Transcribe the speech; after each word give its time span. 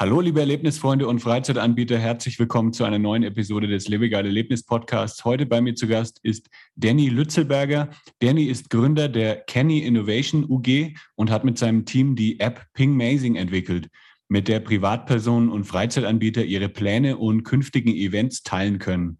Hallo, 0.00 0.20
liebe 0.20 0.38
Erlebnisfreunde 0.38 1.08
und 1.08 1.18
Freizeitanbieter, 1.18 1.98
herzlich 1.98 2.38
willkommen 2.38 2.72
zu 2.72 2.84
einer 2.84 3.00
neuen 3.00 3.24
Episode 3.24 3.66
des 3.66 3.88
Lebegeil 3.88 4.26
Erlebnis 4.26 4.62
Podcasts. 4.62 5.24
Heute 5.24 5.44
bei 5.44 5.60
mir 5.60 5.74
zu 5.74 5.88
Gast 5.88 6.20
ist 6.22 6.48
Danny 6.76 7.08
Lützelberger. 7.08 7.90
Danny 8.20 8.44
ist 8.44 8.70
Gründer 8.70 9.08
der 9.08 9.40
Kenny 9.40 9.80
Innovation 9.80 10.44
UG 10.48 10.94
und 11.16 11.32
hat 11.32 11.42
mit 11.42 11.58
seinem 11.58 11.84
Team 11.84 12.14
die 12.14 12.38
App 12.38 12.64
Pingmazing 12.74 13.34
entwickelt, 13.34 13.88
mit 14.28 14.46
der 14.46 14.60
Privatpersonen 14.60 15.48
und 15.48 15.64
Freizeitanbieter 15.64 16.44
ihre 16.44 16.68
Pläne 16.68 17.16
und 17.16 17.42
künftigen 17.42 17.92
Events 17.92 18.44
teilen 18.44 18.78
können. 18.78 19.18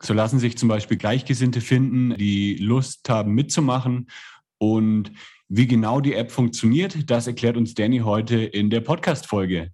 So 0.00 0.14
lassen 0.14 0.38
sich 0.38 0.56
zum 0.56 0.70
Beispiel 0.70 0.96
Gleichgesinnte 0.96 1.60
finden, 1.60 2.16
die 2.16 2.56
Lust 2.56 3.06
haben 3.10 3.34
mitzumachen. 3.34 4.08
Und 4.56 5.12
wie 5.50 5.66
genau 5.66 6.00
die 6.00 6.14
App 6.14 6.32
funktioniert, 6.32 7.10
das 7.10 7.26
erklärt 7.26 7.58
uns 7.58 7.74
Danny 7.74 7.98
heute 7.98 8.36
in 8.38 8.70
der 8.70 8.80
Podcast-Folge. 8.80 9.73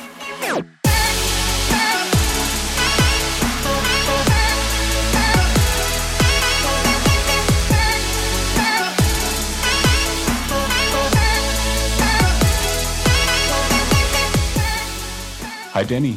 Hi 15.81 15.87
Danny. 15.87 16.15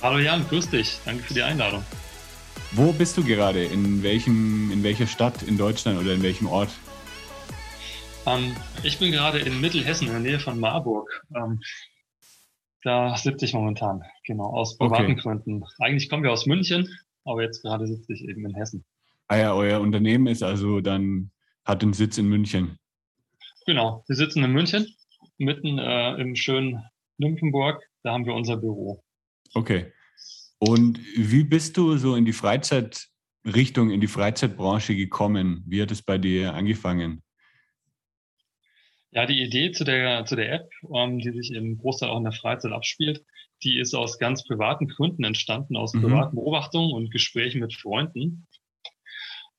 Hallo 0.00 0.18
Jan, 0.18 0.46
grüß 0.46 0.70
dich. 0.70 1.00
Danke 1.04 1.24
für 1.24 1.34
die 1.34 1.42
Einladung. 1.42 1.84
Wo 2.70 2.92
bist 2.92 3.16
du 3.16 3.24
gerade? 3.24 3.64
In, 3.64 4.04
welchem, 4.04 4.70
in 4.70 4.84
welcher 4.84 5.08
Stadt 5.08 5.42
in 5.42 5.58
Deutschland 5.58 5.98
oder 5.98 6.14
in 6.14 6.22
welchem 6.22 6.46
Ort? 6.46 6.68
Ähm, 8.24 8.54
ich 8.84 9.00
bin 9.00 9.10
gerade 9.10 9.40
in 9.40 9.60
Mittelhessen, 9.60 10.06
in 10.06 10.12
der 10.12 10.20
Nähe 10.20 10.38
von 10.38 10.60
Marburg. 10.60 11.26
Ähm, 11.34 11.58
da 12.84 13.16
sitze 13.16 13.46
ich 13.46 13.52
momentan, 13.52 14.04
genau, 14.24 14.44
aus 14.44 14.78
privaten 14.78 15.14
okay. 15.14 15.20
Gründen. 15.22 15.64
Eigentlich 15.80 16.08
kommen 16.08 16.22
wir 16.22 16.30
aus 16.30 16.46
München, 16.46 16.88
aber 17.24 17.42
jetzt 17.42 17.62
gerade 17.62 17.88
sitze 17.88 18.12
ich 18.12 18.28
eben 18.28 18.46
in 18.46 18.54
Hessen. 18.54 18.84
Ah 19.26 19.38
ja, 19.38 19.54
euer 19.54 19.80
Unternehmen 19.80 20.28
ist 20.28 20.44
also 20.44 20.80
dann, 20.80 21.32
hat 21.64 21.82
den 21.82 21.94
Sitz 21.94 22.16
in 22.16 22.28
München. 22.28 22.78
Genau, 23.66 24.04
wir 24.06 24.14
sitzen 24.14 24.44
in 24.44 24.52
München, 24.52 24.86
mitten 25.36 25.80
äh, 25.80 26.14
im 26.20 26.36
schönen 26.36 26.84
Nymphenburg 27.18 27.82
da 28.06 28.12
haben 28.12 28.24
wir 28.24 28.34
unser 28.34 28.56
Büro. 28.56 29.02
Okay. 29.52 29.92
Und 30.58 31.00
wie 31.16 31.42
bist 31.42 31.76
du 31.76 31.96
so 31.96 32.14
in 32.14 32.24
die 32.24 32.32
Freizeitrichtung, 32.32 33.90
in 33.90 34.00
die 34.00 34.06
Freizeitbranche 34.06 34.94
gekommen? 34.94 35.64
Wie 35.66 35.82
hat 35.82 35.90
es 35.90 36.02
bei 36.02 36.16
dir 36.16 36.54
angefangen? 36.54 37.22
Ja, 39.10 39.26
die 39.26 39.42
Idee 39.42 39.72
zu 39.72 39.84
der, 39.84 40.24
zu 40.24 40.36
der 40.36 40.52
App, 40.52 40.70
ähm, 40.94 41.18
die 41.18 41.32
sich 41.32 41.52
im 41.52 41.78
Großteil 41.78 42.10
auch 42.10 42.18
in 42.18 42.24
der 42.24 42.32
Freizeit 42.32 42.72
abspielt, 42.72 43.24
die 43.64 43.78
ist 43.78 43.94
aus 43.94 44.18
ganz 44.18 44.44
privaten 44.44 44.86
Gründen 44.86 45.24
entstanden, 45.24 45.76
aus 45.76 45.92
mhm. 45.92 46.02
privaten 46.02 46.36
Beobachtungen 46.36 46.92
und 46.92 47.10
Gesprächen 47.10 47.60
mit 47.60 47.74
Freunden. 47.74 48.46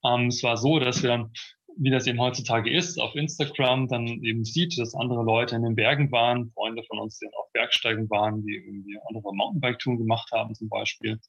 Ähm, 0.05 0.27
es 0.27 0.41
war 0.41 0.57
so, 0.57 0.79
dass 0.79 1.03
wir 1.03 1.29
wie 1.79 1.89
das 1.89 2.07
eben 2.07 2.19
heutzutage 2.19 2.69
ist, 2.69 2.99
auf 2.99 3.15
Instagram 3.15 3.87
dann 3.87 4.07
eben 4.07 4.43
sieht, 4.43 4.77
dass 4.79 4.95
andere 4.95 5.23
Leute 5.23 5.55
in 5.55 5.63
den 5.63 5.75
Bergen 5.75 6.11
waren, 6.11 6.51
Freunde 6.51 6.83
von 6.83 6.99
uns, 6.99 7.19
die 7.19 7.27
auf 7.27 7.51
Bergsteigen 7.53 8.09
waren, 8.09 8.43
die 8.43 8.55
irgendwie 8.55 8.97
andere 9.07 9.33
Mountainbike-Touren 9.33 9.97
gemacht 9.97 10.31
haben 10.31 10.55
zum 10.55 10.69
Beispiel. 10.69 11.19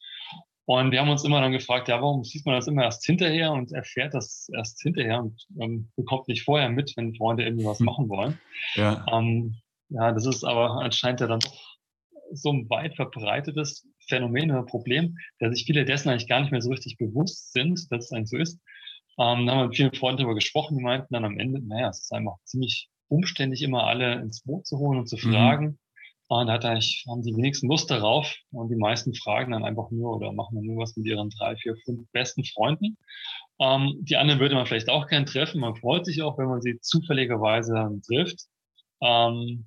Und 0.65 0.91
wir 0.91 1.01
haben 1.01 1.09
uns 1.09 1.25
immer 1.25 1.41
dann 1.41 1.53
gefragt, 1.53 1.89
ja, 1.89 2.01
warum 2.01 2.25
sieht 2.25 2.45
man 2.45 2.55
das 2.55 2.67
immer 2.67 2.85
erst 2.85 3.05
hinterher 3.05 3.53
und 3.53 3.73
erfährt 3.73 4.13
das 4.13 4.51
erst 4.53 4.83
hinterher 4.83 5.21
und 5.21 5.47
ähm, 5.59 5.91
bekommt 5.97 6.29
nicht 6.29 6.45
vorher 6.45 6.69
mit, 6.69 6.93
wenn 6.97 7.15
Freunde 7.15 7.45
irgendwie 7.45 7.65
was 7.65 7.79
hm. 7.79 7.87
machen 7.87 8.09
wollen. 8.09 8.39
Ja. 8.75 9.05
Ähm, 9.11 9.57
ja, 9.89 10.13
das 10.13 10.27
ist 10.27 10.45
aber 10.45 10.83
anscheinend 10.83 11.21
ja 11.21 11.27
dann 11.27 11.41
so 12.33 12.53
ein 12.53 12.69
weit 12.69 12.97
verbreitetes 12.97 13.87
Phänomen 14.09 14.51
oder 14.51 14.63
Problem, 14.63 15.17
dass 15.39 15.55
sich 15.55 15.65
viele 15.65 15.85
dessen 15.85 16.11
eigentlich 16.11 16.29
gar 16.29 16.41
nicht 16.41 16.53
mehr 16.53 16.61
so 16.61 16.71
richtig 16.71 16.99
bewusst 16.99 17.53
sind, 17.53 17.91
dass 17.91 18.07
es 18.07 18.13
eigentlich 18.13 18.29
so 18.29 18.37
ist. 18.37 18.61
Ähm, 19.19 19.47
da 19.47 19.53
haben 19.53 19.59
wir 19.59 19.67
mit 19.67 19.77
vielen 19.77 19.95
Freunden 19.95 20.19
darüber 20.19 20.35
gesprochen, 20.35 20.79
die 20.79 20.85
meinten 20.85 21.13
dann 21.13 21.25
am 21.25 21.39
Ende, 21.39 21.61
naja, 21.61 21.89
es 21.89 22.03
ist 22.03 22.13
einfach 22.13 22.37
ziemlich 22.45 22.89
umständlich, 23.09 23.63
immer 23.63 23.85
alle 23.85 24.21
ins 24.21 24.43
Boot 24.43 24.67
zu 24.67 24.79
holen 24.79 25.01
und 25.01 25.09
zu 25.09 25.17
mhm. 25.17 25.33
fragen. 25.33 25.67
Mhm. 25.67 25.79
Und 26.31 26.47
da 26.47 26.53
hat 26.53 26.65
eigentlich, 26.67 27.05
haben 27.09 27.23
die 27.23 27.35
wenigsten 27.35 27.69
Lust 27.69 27.91
darauf 27.91 28.35
und 28.53 28.69
die 28.69 28.77
meisten 28.77 29.15
fragen 29.15 29.53
dann 29.53 29.65
einfach 29.65 29.91
nur 29.91 30.17
oder 30.17 30.31
machen 30.33 30.57
dann 30.57 30.67
nur 30.67 30.83
was 30.83 30.95
mit 30.95 31.07
ihren 31.07 31.31
drei, 31.31 31.57
vier, 31.57 31.75
fünf 31.85 32.07
besten 32.13 32.45
Freunden. 32.45 32.99
Ähm, 33.59 33.95
die 34.03 34.17
anderen 34.17 34.39
würde 34.39 34.55
man 34.55 34.67
vielleicht 34.67 34.91
auch 34.91 35.07
gern 35.09 35.25
treffen. 35.25 35.61
Man 35.61 35.75
freut 35.75 36.05
sich 36.05 36.23
auch, 36.23 36.37
wenn 36.37 36.49
man 36.49 36.61
sie 36.61 36.79
zufälligerweise 36.81 37.99
trifft. 38.07 38.45
Ähm, 39.01 39.65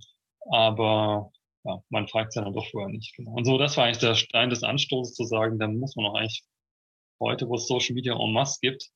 aber 0.51 1.31
ja, 1.63 1.81
man 1.89 2.07
fragt 2.07 2.33
sie 2.33 2.41
dann 2.41 2.53
doch 2.53 2.67
vorher 2.67 2.89
nicht. 2.89 3.15
Genau. 3.15 3.31
Und 3.31 3.45
so, 3.45 3.57
das 3.57 3.75
war 3.77 3.85
eigentlich 3.85 3.97
der 3.97 4.15
Stein 4.15 4.51
des 4.51 4.63
Anstoßes 4.63 5.15
zu 5.15 5.25
sagen, 5.25 5.57
da 5.57 5.67
muss 5.67 5.95
man 5.95 6.05
auch 6.05 6.15
eigentlich 6.15 6.43
heute, 7.19 7.49
wo 7.49 7.55
es 7.55 7.67
Social 7.67 7.95
Media 7.95 8.13
en 8.13 8.33
masse 8.33 8.59
gibt, 8.61 8.91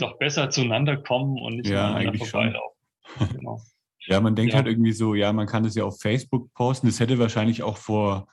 doch 0.00 0.18
besser 0.18 0.50
zueinander 0.50 0.96
kommen 0.96 1.38
und 1.38 1.56
nicht 1.56 1.70
ja, 1.70 1.90
aneinander 1.90 2.24
vorbeilaufen. 2.24 2.76
Genau. 3.36 3.60
ja, 4.06 4.20
man 4.20 4.36
denkt 4.36 4.52
ja. 4.52 4.58
halt 4.58 4.68
irgendwie 4.68 4.92
so, 4.92 5.16
ja, 5.16 5.32
man 5.32 5.48
kann 5.48 5.64
das 5.64 5.74
ja 5.74 5.82
auf 5.82 6.00
Facebook 6.00 6.52
posten. 6.54 6.86
Das 6.86 7.00
hätte 7.00 7.18
wahrscheinlich 7.18 7.64
auch 7.64 7.76
vor 7.76 8.28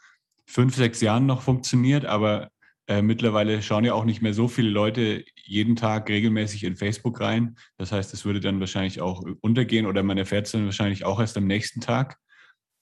fünf, 0.46 0.76
sechs 0.76 1.02
Jahren 1.02 1.26
noch 1.26 1.42
funktioniert, 1.42 2.06
aber 2.06 2.52
äh, 2.88 3.02
mittlerweile 3.02 3.62
schauen 3.62 3.84
ja 3.84 3.94
auch 3.94 4.06
nicht 4.06 4.22
mehr 4.22 4.34
so 4.34 4.48
viele 4.48 4.70
Leute 4.70 5.26
jeden 5.36 5.76
Tag 5.76 6.10
regelmäßig 6.10 6.64
in 6.64 6.78
Facebook 6.78 7.20
rein. 7.20 7.58
Das 7.78 7.92
heißt, 7.92 8.14
es 8.14 8.24
würde 8.24 8.40
dann 8.40 8.60
wahrscheinlich 8.60 9.02
auch 9.02 9.24
untergehen 9.42 9.86
oder 9.86 10.04
man 10.04 10.18
erfährt 10.18 10.46
es 10.46 10.54
dann 10.54 10.66
wahrscheinlich 10.66 11.04
auch 11.04 11.20
erst 11.20 11.38
am 11.38 11.48
nächsten 11.48 11.82
Tag. 11.82 12.18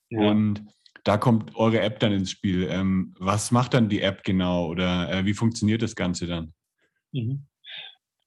Ja. 0.09 0.29
Und 0.29 0.63
da 1.03 1.17
kommt 1.17 1.55
eure 1.55 1.81
App 1.81 1.99
dann 1.99 2.11
ins 2.11 2.31
Spiel. 2.31 2.67
Ähm, 2.69 3.15
was 3.19 3.51
macht 3.51 3.73
dann 3.73 3.89
die 3.89 4.01
App 4.01 4.23
genau 4.23 4.67
oder 4.67 5.11
äh, 5.11 5.25
wie 5.25 5.33
funktioniert 5.33 5.81
das 5.81 5.95
Ganze 5.95 6.27
dann? 6.27 6.53
Mhm. 7.11 7.47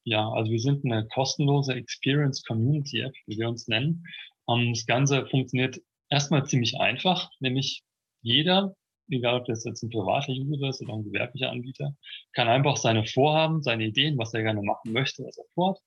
Ja, 0.09 0.27
also 0.31 0.51
wir 0.51 0.59
sind 0.59 0.87
eine 0.87 1.07
kostenlose 1.09 1.75
Experience 1.75 2.43
Community 2.43 3.01
App, 3.01 3.13
wie 3.27 3.37
wir 3.37 3.47
uns 3.47 3.69
nennen. 3.69 4.07
Und 4.47 4.71
das 4.71 4.87
Ganze 4.87 5.27
funktioniert 5.27 5.83
erstmal 6.09 6.47
ziemlich 6.47 6.81
einfach, 6.81 7.31
nämlich 7.41 7.83
jeder, 8.23 8.75
egal 9.11 9.41
ob 9.41 9.45
das 9.45 9.67
jetzt 9.67 9.83
ein 9.83 9.91
privater 9.91 10.33
User 10.33 10.71
ist 10.71 10.81
oder 10.81 10.95
ein 10.95 11.05
gewerblicher 11.05 11.51
Anbieter, 11.51 11.95
kann 12.33 12.49
einfach 12.49 12.79
seine 12.79 13.05
Vorhaben, 13.05 13.63
seine 13.63 13.85
Ideen, 13.85 14.17
was 14.17 14.33
er 14.33 14.45
gerne 14.45 14.63
machen 14.63 14.93
möchte, 14.93 15.25
was 15.25 15.37
er 15.37 15.45
vorhat, 15.53 15.79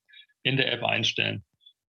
in 0.43 0.55
der 0.55 0.71
App 0.71 0.83
einstellen. 0.83 1.43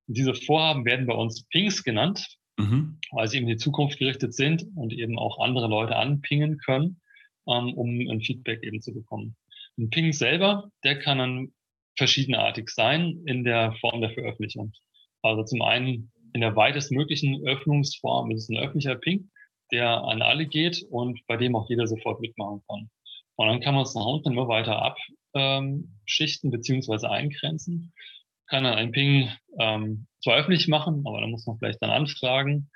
Und 0.09 0.16
diese 0.16 0.32
Vorhaben 0.32 0.87
werden 0.87 1.06
bei 1.06 1.14
uns 1.14 1.47
Pings 1.49 1.84
genannt, 1.84 2.38
mhm. 2.56 2.99
weil 3.10 3.28
sie 3.28 3.37
eben 3.37 3.47
in 3.47 3.59
die 3.59 3.62
Zukunft 3.62 3.99
gerichtet 3.99 4.32
sind 4.32 4.64
und 4.75 4.94
eben 4.94 5.19
auch 5.19 5.38
andere 5.38 5.69
Leute 5.69 5.97
anpingen 5.97 6.56
können, 6.64 6.99
ähm, 7.47 7.75
um 7.75 7.91
ein 8.10 8.22
Feedback 8.22 8.62
eben 8.62 8.81
zu 8.81 8.94
bekommen. 8.94 9.37
Ein 9.76 9.91
Ping 9.91 10.14
selber, 10.14 10.70
der 10.82 10.99
kann 10.99 11.19
dann 11.19 11.53
verschiedenartig 11.97 12.70
sein 12.70 13.22
in 13.26 13.44
der 13.44 13.75
Form 13.80 14.00
der 14.00 14.10
Veröffentlichung. 14.10 14.72
Also 15.22 15.44
zum 15.44 15.62
einen 15.62 16.12
in 16.32 16.41
der 16.41 16.56
weitestmöglichen 16.56 17.47
Öffnungsform 17.47 18.30
ist 18.30 18.44
es 18.44 18.48
ein 18.48 18.58
öffentlicher 18.58 18.97
Ping, 18.97 19.30
der 19.70 20.02
an 20.02 20.22
alle 20.22 20.47
geht 20.47 20.84
und 20.91 21.20
bei 21.26 21.36
dem 21.36 21.54
auch 21.54 21.69
jeder 21.69 21.86
sofort 21.86 22.20
mitmachen 22.20 22.62
kann. 22.69 22.91
Und 23.36 23.48
dann 23.48 23.60
kann 23.60 23.75
man 23.75 23.84
es 23.84 23.94
nach 23.94 24.04
unten 24.04 24.32
immer 24.32 24.48
weiter 24.48 24.94
abschichten 25.34 26.50
beziehungsweise 26.50 27.11
eingrenzen. 27.11 27.93
Kann 28.46 28.64
dann 28.64 28.75
ein 28.75 28.93
Ping 28.93 29.31
ähm, 29.58 30.06
zwar 30.22 30.37
öffentlich 30.37 30.69
machen, 30.69 31.02
aber 31.06 31.20
dann 31.20 31.31
muss 31.31 31.46
man 31.46 31.58
vielleicht 31.58 31.82
dann 31.82 31.90
anfragen. 31.90 32.70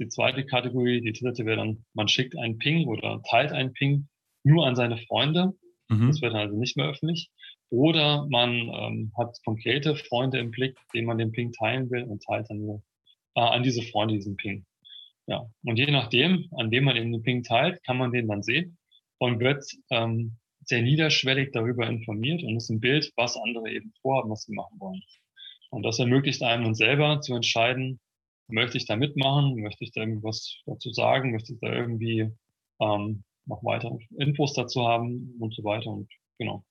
Die 0.00 0.08
zweite 0.08 0.44
Kategorie, 0.44 1.00
die 1.00 1.12
dritte 1.12 1.44
wäre 1.44 1.58
dann, 1.58 1.84
man 1.94 2.08
schickt 2.08 2.36
einen 2.36 2.58
Ping 2.58 2.88
oder 2.88 3.22
teilt 3.28 3.52
einen 3.52 3.72
Ping 3.72 4.08
nur 4.42 4.66
an 4.66 4.74
seine 4.74 4.98
Freunde. 4.98 5.52
Mhm. 5.88 6.08
Das 6.08 6.20
wird 6.22 6.32
dann 6.32 6.40
also 6.40 6.58
nicht 6.58 6.76
mehr 6.76 6.86
öffentlich. 6.86 7.30
Oder 7.72 8.26
man 8.28 8.50
ähm, 8.50 9.12
hat 9.16 9.38
konkrete 9.46 9.96
Freunde 9.96 10.38
im 10.38 10.50
Blick, 10.50 10.76
denen 10.92 11.06
man 11.06 11.16
den 11.16 11.32
Ping 11.32 11.52
teilen 11.52 11.90
will 11.90 12.02
und 12.02 12.22
teilt 12.22 12.50
dann 12.50 12.58
nur 12.58 12.82
äh, 13.34 13.40
an 13.40 13.62
diese 13.62 13.80
Freunde 13.80 14.14
diesen 14.14 14.36
Ping. 14.36 14.66
Ja, 15.26 15.48
und 15.64 15.78
je 15.78 15.90
nachdem, 15.90 16.50
an 16.58 16.70
wem 16.70 16.84
man 16.84 16.96
eben 16.96 17.12
den 17.12 17.22
Ping 17.22 17.42
teilt, 17.42 17.82
kann 17.84 17.96
man 17.96 18.12
den 18.12 18.28
dann 18.28 18.42
sehen 18.42 18.76
und 19.16 19.40
wird 19.40 19.64
ähm, 19.90 20.36
sehr 20.66 20.82
niederschwellig 20.82 21.52
darüber 21.52 21.86
informiert 21.86 22.42
und 22.42 22.58
ist 22.58 22.68
ein 22.68 22.80
Bild, 22.80 23.10
was 23.16 23.38
andere 23.38 23.70
eben 23.70 23.94
vorhaben, 24.02 24.30
was 24.30 24.42
sie 24.42 24.52
machen 24.52 24.78
wollen. 24.78 25.00
Und 25.70 25.82
das 25.82 25.98
ermöglicht 25.98 26.42
einem 26.42 26.64
dann 26.64 26.74
selber 26.74 27.22
zu 27.22 27.34
entscheiden, 27.34 28.00
möchte 28.48 28.76
ich 28.76 28.84
da 28.84 28.96
mitmachen, 28.96 29.62
möchte 29.62 29.84
ich 29.84 29.92
da 29.92 30.02
irgendwas 30.02 30.58
dazu 30.66 30.92
sagen, 30.92 31.32
möchte 31.32 31.54
ich 31.54 31.60
da 31.60 31.72
irgendwie 31.72 32.30
ähm, 32.80 33.24
noch 33.46 33.64
weitere 33.64 33.96
Infos 34.18 34.52
dazu 34.52 34.86
haben 34.86 35.36
und 35.40 35.54
so 35.54 35.64
weiter. 35.64 35.88
Und 35.88 36.10
genau. 36.36 36.66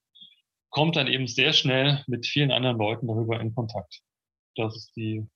Kommt 0.72 0.96
dann 0.96 1.08
eben 1.08 1.28
sehr 1.28 1.54
schnell 1.54 2.04
mit 2.08 2.26
vielen 2.26 2.52
anderen 2.52 2.78
Leuten 2.78 3.08
darüber 3.08 3.40
in 3.40 3.54
Kontakt. 3.54 4.02
Das 4.56 4.76
ist 4.76 4.96
die, 4.96 5.28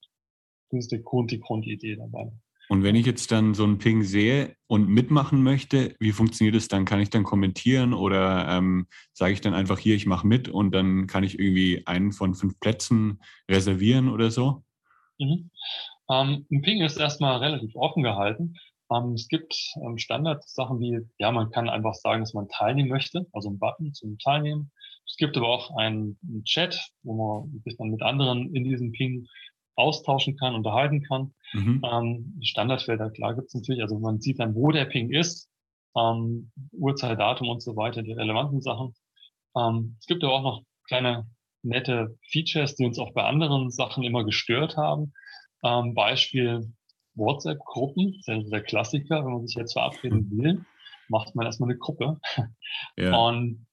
das 0.71 0.85
ist 0.85 0.91
die, 0.91 1.03
Grund, 1.03 1.31
die 1.31 1.39
Grundidee 1.39 1.95
dabei. 1.95 2.31
Und 2.67 2.83
wenn 2.83 2.95
ich 2.95 3.05
jetzt 3.05 3.31
dann 3.31 3.53
so 3.53 3.63
einen 3.63 3.77
Ping 3.77 4.03
sehe 4.03 4.55
und 4.67 4.87
mitmachen 4.87 5.43
möchte, 5.43 5.95
wie 5.99 6.11
funktioniert 6.11 6.55
es 6.55 6.67
dann? 6.67 6.85
Kann 6.85 6.99
ich 6.99 7.11
dann 7.11 7.23
kommentieren 7.23 7.93
oder 7.93 8.47
ähm, 8.49 8.87
sage 9.13 9.33
ich 9.33 9.41
dann 9.41 9.53
einfach 9.53 9.77
hier, 9.77 9.95
ich 9.95 10.07
mache 10.07 10.25
mit 10.25 10.49
und 10.49 10.71
dann 10.73 11.05
kann 11.05 11.23
ich 11.23 11.37
irgendwie 11.37 11.85
einen 11.85 12.11
von 12.11 12.33
fünf 12.33 12.59
Plätzen 12.59 13.21
reservieren 13.49 14.09
oder 14.09 14.31
so? 14.31 14.63
Mhm. 15.19 15.51
Ähm, 16.09 16.45
ein 16.51 16.61
Ping 16.61 16.81
ist 16.81 16.97
erstmal 16.97 17.37
relativ 17.37 17.75
offen 17.75 18.03
gehalten. 18.03 18.55
Ähm, 18.91 19.13
es 19.13 19.27
gibt 19.27 19.55
ähm, 19.83 19.97
Standardsachen 19.97 20.79
wie, 20.79 20.99
ja, 21.19 21.31
man 21.31 21.51
kann 21.51 21.69
einfach 21.69 21.93
sagen, 21.93 22.21
dass 22.21 22.33
man 22.33 22.47
teilnehmen 22.49 22.89
möchte, 22.89 23.27
also 23.31 23.49
ein 23.49 23.59
Button 23.59 23.93
zum 23.93 24.17
Teilnehmen. 24.17 24.71
Es 25.07 25.17
gibt 25.17 25.37
aber 25.37 25.47
auch 25.47 25.75
einen, 25.77 26.17
einen 26.27 26.43
Chat, 26.43 26.89
wo 27.03 27.13
man 27.13 27.61
sich 27.63 27.77
dann 27.77 27.89
mit 27.89 28.01
anderen 28.01 28.53
in 28.53 28.63
diesem 28.63 28.91
Ping 28.91 29.27
austauschen 29.75 30.37
kann, 30.37 30.55
unterhalten 30.55 31.03
kann. 31.03 31.33
Mhm. 31.53 31.81
Ähm, 31.83 32.39
Standardfelder, 32.41 33.11
klar 33.11 33.35
gibt 33.35 33.47
es 33.47 33.53
natürlich, 33.53 33.81
also 33.81 33.99
man 33.99 34.19
sieht 34.19 34.39
dann, 34.39 34.55
wo 34.55 34.71
der 34.71 34.85
Ping 34.85 35.11
ist, 35.11 35.49
ähm, 35.95 36.51
Uhrzeit, 36.71 37.19
Datum 37.19 37.49
und 37.49 37.61
so 37.61 37.75
weiter, 37.75 38.01
die 38.03 38.13
relevanten 38.13 38.61
Sachen. 38.61 38.93
Ähm, 39.55 39.97
es 39.99 40.05
gibt 40.05 40.23
aber 40.23 40.33
auch 40.33 40.43
noch 40.43 40.63
kleine 40.87 41.27
nette 41.63 42.17
Features, 42.29 42.75
die 42.75 42.85
uns 42.85 42.99
auch 42.99 43.13
bei 43.13 43.23
anderen 43.23 43.71
Sachen 43.71 44.03
immer 44.03 44.23
gestört 44.23 44.77
haben. 44.77 45.13
Ähm, 45.63 45.93
Beispiel 45.93 46.71
WhatsApp-Gruppen, 47.15 48.21
das 48.25 48.43
ist 48.43 48.51
der 48.51 48.61
Klassiker, 48.61 49.25
wenn 49.25 49.33
man 49.33 49.47
sich 49.47 49.55
jetzt 49.55 49.73
verabreden 49.73 50.29
mhm. 50.29 50.43
will, 50.43 50.65
macht 51.07 51.35
man 51.35 51.45
erstmal 51.45 51.69
eine 51.69 51.79
Gruppe. 51.79 52.19
Ja. 52.97 53.15
Und 53.15 53.64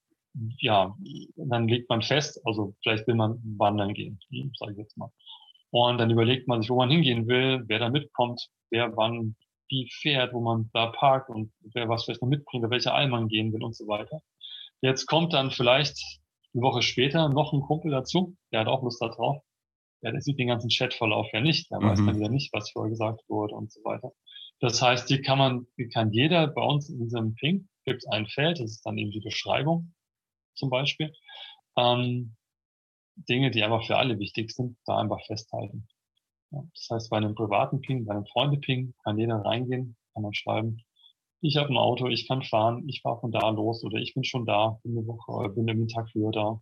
ja, 0.58 0.96
dann 1.36 1.68
legt 1.68 1.88
man 1.88 2.02
fest, 2.02 2.40
also 2.44 2.74
vielleicht 2.82 3.06
will 3.06 3.14
man 3.14 3.40
wandern 3.58 3.94
gehen, 3.94 4.18
sage 4.58 4.72
ich 4.72 4.78
jetzt 4.78 4.96
mal. 4.96 5.10
Und 5.70 5.98
dann 5.98 6.10
überlegt 6.10 6.48
man 6.48 6.60
sich, 6.60 6.70
wo 6.70 6.76
man 6.76 6.90
hingehen 6.90 7.26
will, 7.26 7.64
wer 7.66 7.78
da 7.78 7.88
mitkommt, 7.88 8.48
wer 8.70 8.94
wann 8.96 9.36
wie 9.68 9.88
fährt, 9.90 10.34
wo 10.34 10.40
man 10.40 10.68
da 10.74 10.88
parkt 10.88 11.30
und 11.30 11.50
wer 11.72 11.88
was 11.88 12.04
vielleicht 12.04 12.20
noch 12.20 12.28
mitbringt, 12.28 12.68
welche 12.68 12.92
All 12.92 13.08
man 13.08 13.28
gehen 13.28 13.52
will 13.52 13.62
und 13.62 13.74
so 13.74 13.86
weiter. 13.86 14.20
Jetzt 14.82 15.06
kommt 15.06 15.32
dann 15.32 15.50
vielleicht 15.50 15.98
eine 16.54 16.62
Woche 16.62 16.82
später 16.82 17.30
noch 17.30 17.54
ein 17.54 17.62
Kumpel 17.62 17.90
dazu, 17.90 18.36
der 18.52 18.60
hat 18.60 18.68
auch 18.68 18.82
Lust 18.82 19.00
da 19.00 19.08
drauf. 19.08 19.42
Ja, 20.02 20.10
der 20.10 20.20
sieht 20.20 20.38
den 20.38 20.48
ganzen 20.48 20.68
Chatverlauf 20.68 21.28
ja 21.32 21.40
nicht, 21.40 21.70
der 21.70 21.80
mhm. 21.80 21.84
weiß 21.84 21.98
dann 22.04 22.16
wieder 22.16 22.28
nicht, 22.28 22.52
was 22.52 22.70
vorher 22.70 22.90
gesagt 22.90 23.22
wurde 23.28 23.54
und 23.54 23.72
so 23.72 23.80
weiter. 23.84 24.12
Das 24.60 24.82
heißt, 24.82 25.08
die 25.08 25.22
kann 25.22 25.38
man, 25.38 25.66
die 25.78 25.88
kann 25.88 26.12
jeder 26.12 26.48
bei 26.48 26.62
uns 26.62 26.90
in 26.90 26.98
diesem 26.98 27.34
Ping, 27.34 27.68
gibt 27.84 27.98
es 27.98 28.06
ein 28.08 28.26
Feld, 28.26 28.60
das 28.60 28.72
ist 28.72 28.84
dann 28.84 28.98
eben 28.98 29.10
die 29.10 29.20
Beschreibung 29.20 29.94
zum 30.54 30.70
Beispiel. 30.70 31.12
Ähm, 31.76 32.36
Dinge, 33.16 33.50
die 33.50 33.62
einfach 33.62 33.84
für 33.86 33.96
alle 33.96 34.18
wichtig 34.18 34.52
sind, 34.52 34.76
da 34.86 34.98
einfach 34.98 35.24
festhalten. 35.26 35.86
Ja, 36.50 36.62
das 36.74 36.88
heißt, 36.90 37.10
bei 37.10 37.18
einem 37.18 37.34
privaten 37.34 37.80
Ping, 37.80 38.04
bei 38.06 38.14
einem 38.14 38.26
Freunde-Ping 38.26 38.94
kann 39.04 39.18
jeder 39.18 39.36
reingehen, 39.36 39.96
kann 40.14 40.22
man 40.22 40.34
schreiben, 40.34 40.82
ich 41.40 41.56
habe 41.56 41.70
ein 41.70 41.76
Auto, 41.76 42.06
ich 42.06 42.28
kann 42.28 42.42
fahren, 42.42 42.88
ich 42.88 43.02
fahre 43.02 43.20
von 43.20 43.32
da 43.32 43.48
los 43.50 43.82
oder 43.84 43.98
ich 43.98 44.14
bin 44.14 44.22
schon 44.22 44.46
da, 44.46 44.78
bin 44.84 44.96
eine 44.96 45.06
Woche, 45.06 45.48
bin 45.50 45.68
einen 45.68 45.88
Tag 45.88 46.08
früher 46.10 46.30
da 46.30 46.60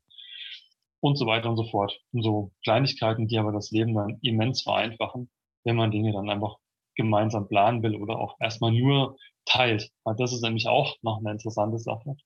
und 1.00 1.16
so 1.16 1.26
weiter 1.26 1.50
und 1.50 1.56
so 1.56 1.64
fort. 1.64 2.00
Und 2.12 2.22
so 2.22 2.52
Kleinigkeiten, 2.62 3.26
die 3.26 3.38
aber 3.38 3.52
das 3.52 3.70
Leben 3.70 3.94
dann 3.94 4.18
immens 4.22 4.62
vereinfachen, 4.62 5.30
wenn 5.64 5.76
man 5.76 5.90
Dinge 5.90 6.12
dann 6.12 6.30
einfach 6.30 6.56
gemeinsam 6.94 7.48
planen 7.48 7.82
will 7.82 7.96
oder 7.96 8.18
auch 8.18 8.36
erstmal 8.40 8.72
nur 8.72 9.16
teilt. 9.44 9.90
Das 10.16 10.32
ist 10.32 10.42
nämlich 10.42 10.68
auch 10.68 10.96
noch 11.02 11.18
eine 11.18 11.32
interessante 11.32 11.78
Sache. 11.78 12.16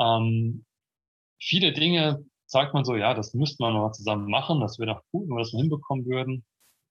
Ähm, 0.00 0.64
viele 1.38 1.72
Dinge 1.72 2.24
sagt 2.46 2.74
man 2.74 2.84
so, 2.84 2.96
ja, 2.96 3.14
das 3.14 3.34
müsste 3.34 3.62
man 3.62 3.74
noch 3.74 3.92
zusammen 3.92 4.30
machen, 4.30 4.60
das 4.60 4.78
wäre 4.78 4.94
doch 4.94 5.02
gut, 5.10 5.28
wenn 5.28 5.36
wir 5.36 5.42
das 5.42 5.52
mal 5.52 5.60
hinbekommen 5.60 6.06
würden. 6.06 6.44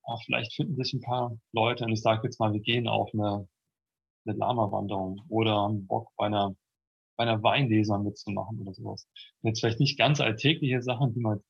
Aber 0.04 0.20
vielleicht 0.26 0.54
finden 0.54 0.76
sich 0.76 0.94
ein 0.94 1.02
paar 1.02 1.38
Leute 1.54 1.86
und 1.86 1.92
ich 1.92 2.02
sage 2.02 2.22
jetzt 2.24 2.40
mal, 2.40 2.54
wir 2.54 2.60
gehen 2.60 2.88
auf 2.88 3.10
eine, 3.14 3.48
eine 4.26 4.38
Lama-Wanderung 4.38 5.22
oder 5.30 5.56
haben 5.56 5.88
Bock 5.88 6.10
bei 6.18 6.28
einer, 6.28 6.56
bei 7.18 7.24
einer 7.24 7.42
Weinleser 7.42 7.98
mitzumachen 8.00 8.60
oder 8.62 8.74
sowas. 8.74 9.08
Und 9.42 9.50
jetzt 9.50 9.62
vielleicht 9.62 9.80
nicht 9.80 9.98
ganz 9.98 10.22
alltägliche 10.22 10.82
Sachen, 10.82 11.14
die 11.14 11.22
man 11.22 11.44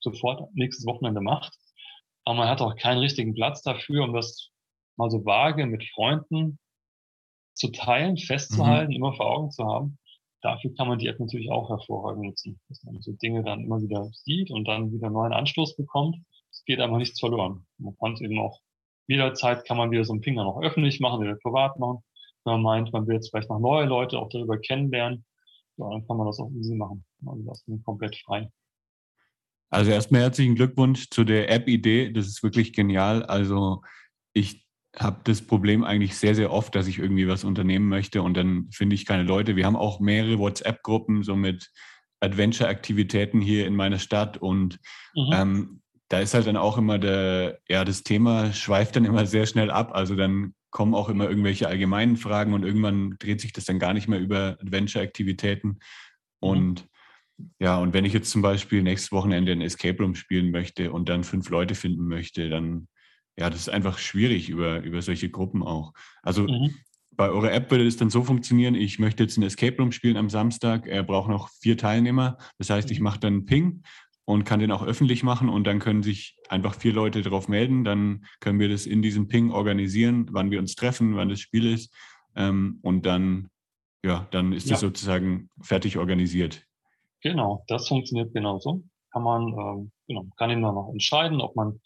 sofort 0.00 0.52
nächstes 0.54 0.86
Wochenende 0.86 1.20
macht, 1.20 1.54
aber 2.24 2.38
man 2.38 2.48
hat 2.48 2.62
auch 2.62 2.74
keinen 2.76 2.98
richtigen 2.98 3.34
Platz 3.34 3.62
dafür, 3.62 4.04
um 4.04 4.14
das 4.14 4.50
mal 4.96 5.10
so 5.10 5.24
vage 5.24 5.66
mit 5.66 5.84
Freunden 5.94 6.58
zu 7.54 7.70
teilen, 7.70 8.16
festzuhalten, 8.16 8.90
mhm. 8.90 8.96
immer 8.96 9.14
vor 9.14 9.26
Augen 9.26 9.50
zu 9.50 9.64
haben 9.64 9.98
dafür 10.42 10.74
kann 10.74 10.88
man 10.88 10.98
die 10.98 11.06
App 11.06 11.20
natürlich 11.20 11.50
auch 11.50 11.68
hervorragend 11.68 12.24
nutzen, 12.24 12.60
dass 12.68 12.82
man 12.84 13.00
so 13.00 13.12
Dinge 13.12 13.42
dann 13.42 13.60
immer 13.60 13.80
wieder 13.80 14.08
sieht 14.12 14.50
und 14.50 14.66
dann 14.66 14.92
wieder 14.92 15.10
neuen 15.10 15.32
Anstoß 15.32 15.76
bekommt. 15.76 16.16
Es 16.50 16.64
geht 16.64 16.80
einfach 16.80 16.98
nichts 16.98 17.20
verloren. 17.20 17.66
Man 17.78 17.96
kann 17.98 18.14
es 18.14 18.20
eben 18.20 18.38
auch 18.38 18.60
jederzeit 19.10 19.64
kann 19.66 19.76
man 19.76 19.90
wieder 19.90 20.04
so 20.04 20.12
einen 20.12 20.22
Finger 20.22 20.44
noch 20.44 20.62
öffentlich 20.62 21.00
machen, 21.00 21.20
wieder 21.20 21.34
privat 21.34 21.78
machen. 21.80 21.98
Wenn 22.44 22.54
man 22.54 22.62
meint, 22.62 22.92
man 22.92 23.08
will 23.08 23.16
jetzt 23.16 23.30
vielleicht 23.30 23.50
noch 23.50 23.58
neue 23.58 23.84
Leute 23.84 24.18
auch 24.18 24.28
darüber 24.28 24.56
kennenlernen, 24.56 25.24
ja, 25.78 25.90
dann 25.90 26.06
kann 26.06 26.16
man 26.16 26.28
das 26.28 26.38
auch 26.38 26.50
easy 26.52 26.76
machen. 26.76 27.04
Also 27.26 27.42
das 27.42 27.64
ist 27.66 27.84
komplett 27.84 28.16
frei. 28.24 28.48
Also 29.68 29.90
erstmal 29.90 30.22
herzlichen 30.22 30.54
Glückwunsch 30.54 31.10
zu 31.10 31.24
der 31.24 31.50
App-Idee. 31.50 32.12
Das 32.12 32.26
ist 32.26 32.42
wirklich 32.44 32.72
genial. 32.72 33.24
Also 33.24 33.82
ich 34.32 34.64
habe 34.96 35.20
das 35.24 35.42
Problem 35.42 35.84
eigentlich 35.84 36.16
sehr, 36.16 36.34
sehr 36.34 36.52
oft, 36.52 36.74
dass 36.74 36.88
ich 36.88 36.98
irgendwie 36.98 37.28
was 37.28 37.44
unternehmen 37.44 37.88
möchte 37.88 38.22
und 38.22 38.36
dann 38.36 38.68
finde 38.72 38.94
ich 38.94 39.06
keine 39.06 39.22
Leute. 39.22 39.56
Wir 39.56 39.66
haben 39.66 39.76
auch 39.76 40.00
mehrere 40.00 40.38
WhatsApp-Gruppen, 40.38 41.22
so 41.22 41.36
mit 41.36 41.70
Adventure-Aktivitäten 42.20 43.40
hier 43.40 43.66
in 43.66 43.76
meiner 43.76 43.98
Stadt 43.98 44.36
und 44.38 44.78
mhm. 45.14 45.30
ähm, 45.32 45.82
da 46.08 46.18
ist 46.18 46.34
halt 46.34 46.48
dann 46.48 46.56
auch 46.56 46.76
immer 46.76 46.98
der, 46.98 47.60
ja, 47.68 47.84
das 47.84 48.02
Thema 48.02 48.52
schweift 48.52 48.96
dann 48.96 49.04
immer 49.04 49.26
sehr 49.26 49.46
schnell 49.46 49.70
ab. 49.70 49.92
Also 49.94 50.16
dann 50.16 50.54
kommen 50.70 50.92
auch 50.92 51.08
immer 51.08 51.28
irgendwelche 51.28 51.68
allgemeinen 51.68 52.16
Fragen 52.16 52.52
und 52.52 52.64
irgendwann 52.64 53.16
dreht 53.20 53.40
sich 53.40 53.52
das 53.52 53.64
dann 53.64 53.78
gar 53.78 53.94
nicht 53.94 54.08
mehr 54.08 54.18
über 54.18 54.58
Adventure-Aktivitäten. 54.60 55.68
Mhm. 55.68 55.78
Und 56.40 56.88
ja, 57.60 57.78
und 57.78 57.94
wenn 57.94 58.04
ich 58.04 58.12
jetzt 58.12 58.30
zum 58.30 58.42
Beispiel 58.42 58.82
nächstes 58.82 59.12
Wochenende 59.12 59.52
ein 59.52 59.60
Escape 59.60 60.02
Room 60.02 60.16
spielen 60.16 60.50
möchte 60.50 60.92
und 60.92 61.08
dann 61.08 61.24
fünf 61.24 61.48
Leute 61.48 61.76
finden 61.76 62.06
möchte, 62.06 62.50
dann 62.50 62.88
ja, 63.40 63.48
das 63.48 63.60
ist 63.60 63.70
einfach 63.70 63.96
schwierig 63.96 64.50
über, 64.50 64.82
über 64.82 65.00
solche 65.00 65.30
Gruppen 65.30 65.62
auch. 65.62 65.94
Also 66.22 66.42
mhm. 66.42 66.74
bei 67.12 67.30
eurer 67.30 67.50
App 67.52 67.70
würde 67.70 67.86
es 67.86 67.96
dann 67.96 68.10
so 68.10 68.22
funktionieren, 68.22 68.74
ich 68.74 68.98
möchte 68.98 69.22
jetzt 69.22 69.38
ein 69.38 69.42
Escape 69.42 69.78
Room 69.78 69.92
spielen 69.92 70.18
am 70.18 70.28
Samstag, 70.28 70.86
er 70.86 71.02
braucht 71.02 71.30
noch 71.30 71.48
vier 71.48 71.78
Teilnehmer. 71.78 72.36
Das 72.58 72.68
heißt, 72.68 72.90
ich 72.90 72.98
mhm. 72.98 73.04
mache 73.04 73.20
dann 73.20 73.32
einen 73.32 73.46
Ping 73.46 73.82
und 74.26 74.44
kann 74.44 74.60
den 74.60 74.70
auch 74.70 74.82
öffentlich 74.82 75.22
machen 75.22 75.48
und 75.48 75.66
dann 75.66 75.78
können 75.78 76.02
sich 76.02 76.36
einfach 76.50 76.74
vier 76.74 76.92
Leute 76.92 77.22
darauf 77.22 77.48
melden. 77.48 77.82
Dann 77.82 78.26
können 78.40 78.60
wir 78.60 78.68
das 78.68 78.84
in 78.84 79.00
diesem 79.00 79.26
Ping 79.26 79.50
organisieren, 79.50 80.28
wann 80.32 80.50
wir 80.50 80.58
uns 80.58 80.74
treffen, 80.74 81.16
wann 81.16 81.30
das 81.30 81.40
Spiel 81.40 81.72
ist. 81.72 81.94
Ähm, 82.36 82.78
und 82.82 83.06
dann, 83.06 83.48
ja, 84.04 84.28
dann 84.32 84.52
ist 84.52 84.66
ja. 84.66 84.72
das 84.72 84.80
sozusagen 84.80 85.48
fertig 85.62 85.96
organisiert. 85.96 86.66
Genau, 87.22 87.64
das 87.68 87.88
funktioniert 87.88 88.34
genauso. 88.34 88.84
Kann 89.12 89.22
man, 89.22 89.48
ähm, 89.48 89.92
genau, 90.06 90.26
kann 90.36 90.50
dann 90.50 90.60
noch 90.60 90.90
entscheiden, 90.92 91.40
ob 91.40 91.56
man 91.56 91.80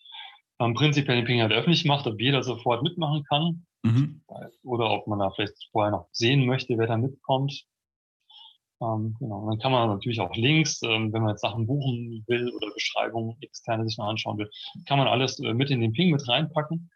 ähm, 0.64 0.74
prinzipiell 0.74 1.16
den 1.16 1.24
Ping 1.26 1.40
halt 1.40 1.52
öffentlich 1.52 1.84
macht, 1.84 2.06
ob 2.06 2.20
jeder 2.20 2.42
sofort 2.42 2.82
mitmachen 2.82 3.24
kann. 3.24 3.66
Mhm. 3.82 4.22
Oder 4.62 4.90
ob 4.90 5.06
man 5.06 5.18
da 5.18 5.30
vielleicht 5.30 5.68
vorher 5.70 5.92
noch 5.92 6.08
sehen 6.10 6.46
möchte, 6.46 6.78
wer 6.78 6.86
da 6.86 6.96
mitkommt. 6.96 7.66
Ähm, 8.80 9.16
genau. 9.18 9.40
Und 9.40 9.50
dann 9.50 9.58
kann 9.58 9.72
man 9.72 9.88
natürlich 9.88 10.20
auch 10.20 10.34
Links, 10.34 10.82
ähm, 10.82 11.12
wenn 11.12 11.22
man 11.22 11.32
jetzt 11.32 11.42
Sachen 11.42 11.66
buchen 11.66 12.24
will 12.26 12.50
oder 12.50 12.72
Beschreibungen 12.72 13.36
externe 13.40 13.86
sich 13.86 13.98
noch 13.98 14.06
anschauen 14.06 14.38
will, 14.38 14.50
kann 14.86 14.98
man 14.98 15.06
alles 15.06 15.38
äh, 15.38 15.54
mit 15.54 15.70
in 15.70 15.80
den 15.80 15.92
Ping 15.92 16.10
mit 16.10 16.26
reinpacken. 16.26 16.90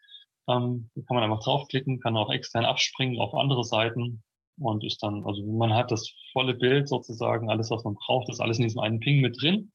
Ähm, 0.49 0.91
da 0.95 1.03
kann 1.03 1.17
man 1.17 1.25
einfach 1.25 1.45
draufklicken, 1.45 2.01
kann 2.01 2.17
auch 2.17 2.31
extern 2.31 2.65
abspringen 2.65 3.21
auf 3.21 3.35
andere 3.35 3.65
Seiten 3.65 4.23
und 4.59 4.83
ist 4.83 5.03
dann, 5.03 5.25
also 5.25 5.45
man 5.45 5.75
hat 5.75 5.91
das 5.91 6.11
volle 6.33 6.55
Bild 6.55 6.89
sozusagen, 6.89 7.51
alles, 7.51 7.71
was 7.71 7.85
man 7.85 7.95
braucht, 7.95 8.29
ist 8.29 8.41
alles 8.41 8.59
in 8.59 8.65
diesem 8.65 8.81
einen 8.81 8.99
Ping 8.99 9.21
mit 9.21 9.41
drin. 9.41 9.73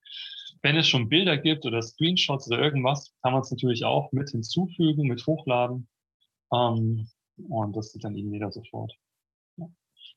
Wenn 0.63 0.77
es 0.77 0.87
schon 0.87 1.09
Bilder 1.09 1.37
gibt 1.37 1.65
oder 1.65 1.81
Screenshots 1.81 2.47
oder 2.47 2.59
irgendwas, 2.59 3.13
kann 3.21 3.33
man 3.33 3.41
es 3.41 3.51
natürlich 3.51 3.83
auch 3.83 4.11
mit 4.13 4.29
hinzufügen, 4.29 5.07
mit 5.07 5.25
hochladen. 5.27 5.89
Ähm, 6.53 7.09
und 7.49 7.75
das 7.75 7.91
sieht 7.91 8.05
dann 8.05 8.15
eben 8.15 8.31
jeder 8.31 8.49
sofort. 8.49 8.93
Ja. 9.57 9.67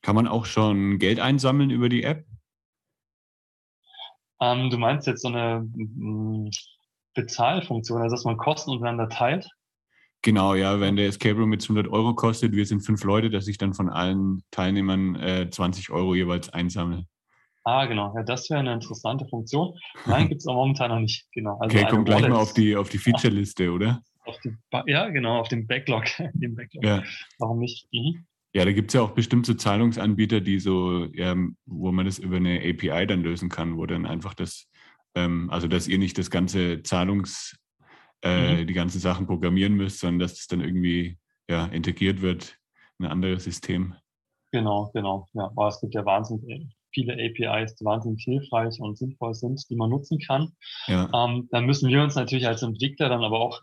Kann 0.01 0.15
man 0.15 0.27
auch 0.27 0.45
schon 0.45 0.99
Geld 0.99 1.19
einsammeln 1.19 1.69
über 1.69 1.89
die 1.89 2.03
App? 2.03 2.25
Ähm, 4.39 4.69
du 4.69 4.77
meinst 4.77 5.05
jetzt 5.05 5.23
so 5.23 5.27
eine 5.27 5.67
mm, 5.73 6.49
Bezahlfunktion, 7.13 8.01
also 8.01 8.15
dass 8.15 8.23
man 8.23 8.37
Kosten 8.37 8.71
untereinander 8.71 9.09
teilt? 9.09 9.49
Genau, 10.21 10.55
ja, 10.55 10.79
wenn 10.79 10.95
der 10.95 11.07
Escape 11.07 11.37
Room 11.37 11.51
jetzt 11.51 11.65
100 11.65 11.91
Euro 11.91 12.15
kostet, 12.15 12.53
wir 12.53 12.65
sind 12.65 12.81
fünf 12.81 13.03
Leute, 13.03 13.29
dass 13.29 13.47
ich 13.47 13.57
dann 13.57 13.73
von 13.73 13.89
allen 13.89 14.43
Teilnehmern 14.51 15.15
äh, 15.15 15.49
20 15.49 15.89
Euro 15.89 16.15
jeweils 16.15 16.49
einsammle. 16.49 17.05
Ah, 17.67 17.85
genau. 17.85 18.15
Ja, 18.15 18.23
das 18.23 18.49
wäre 18.49 18.61
eine 18.61 18.71
interessante 18.71 19.27
Funktion. 19.27 19.77
Nein, 20.05 20.29
gibt 20.29 20.39
es 20.39 20.45
momentan 20.45 20.89
noch 20.89 21.01
nicht. 21.01 21.27
Genau. 21.33 21.57
Also 21.59 21.77
okay, 21.77 21.85
komm 21.89 22.05
gleich 22.05 22.21
mal 22.21 22.37
auf 22.37 22.53
die, 22.53 22.77
auf 22.77 22.87
die 22.87 22.97
Feature-Liste, 22.97 23.69
oder? 23.69 24.01
Ja, 24.85 25.09
genau, 25.09 25.39
auf 25.41 25.49
dem 25.49 25.67
Backlog. 25.67 26.05
dem 26.33 26.55
Backlog. 26.55 26.85
Ja. 26.85 27.03
Warum 27.39 27.59
nicht? 27.59 27.89
Mhm. 27.91 28.25
Ja, 28.53 28.63
da 28.63 28.71
gibt 28.71 28.91
es 28.91 28.93
ja 28.93 29.01
auch 29.01 29.11
bestimmte 29.11 29.57
Zahlungsanbieter, 29.57 30.39
die 30.39 30.61
so, 30.61 31.07
ja, 31.11 31.35
wo 31.65 31.91
man 31.91 32.05
das 32.05 32.19
über 32.19 32.37
eine 32.37 32.59
API 32.59 33.05
dann 33.05 33.21
lösen 33.21 33.49
kann, 33.49 33.75
wo 33.75 33.85
dann 33.85 34.05
einfach 34.05 34.33
das, 34.33 34.69
ähm, 35.15 35.49
also 35.49 35.67
dass 35.67 35.89
ihr 35.89 35.97
nicht 35.97 36.17
das 36.17 36.31
ganze 36.31 36.83
Zahlungs, 36.83 37.57
äh, 38.21 38.61
mhm. 38.61 38.67
die 38.67 38.73
ganzen 38.73 38.99
Sachen 38.99 39.27
programmieren 39.27 39.73
müsst, 39.73 39.99
sondern 39.99 40.19
dass 40.19 40.39
es 40.39 40.47
dann 40.47 40.61
irgendwie 40.61 41.17
ja, 41.49 41.65
integriert 41.65 42.21
wird 42.21 42.57
in 42.97 43.07
ein 43.07 43.11
anderes 43.11 43.43
System. 43.43 43.93
Genau, 44.53 44.89
genau. 44.93 45.27
Ja, 45.33 45.47
aber 45.47 45.67
es 45.67 45.81
gibt 45.81 45.93
ja 45.95 46.05
wahnsinnig 46.05 46.76
viele 46.97 47.13
APIs, 47.13 47.75
die 47.75 47.85
wahnsinnig 47.85 48.23
hilfreich 48.23 48.79
und 48.79 48.97
sinnvoll 48.97 49.35
sind, 49.35 49.63
die 49.69 49.75
man 49.75 49.89
nutzen 49.89 50.17
kann. 50.19 50.53
Ja. 50.87 51.09
Ähm, 51.13 51.47
dann 51.51 51.65
müssen 51.65 51.89
wir 51.89 52.01
uns 52.01 52.15
natürlich 52.15 52.47
als 52.47 52.63
Entwickler 52.63 53.09
dann 53.09 53.23
aber 53.23 53.39
auch 53.39 53.61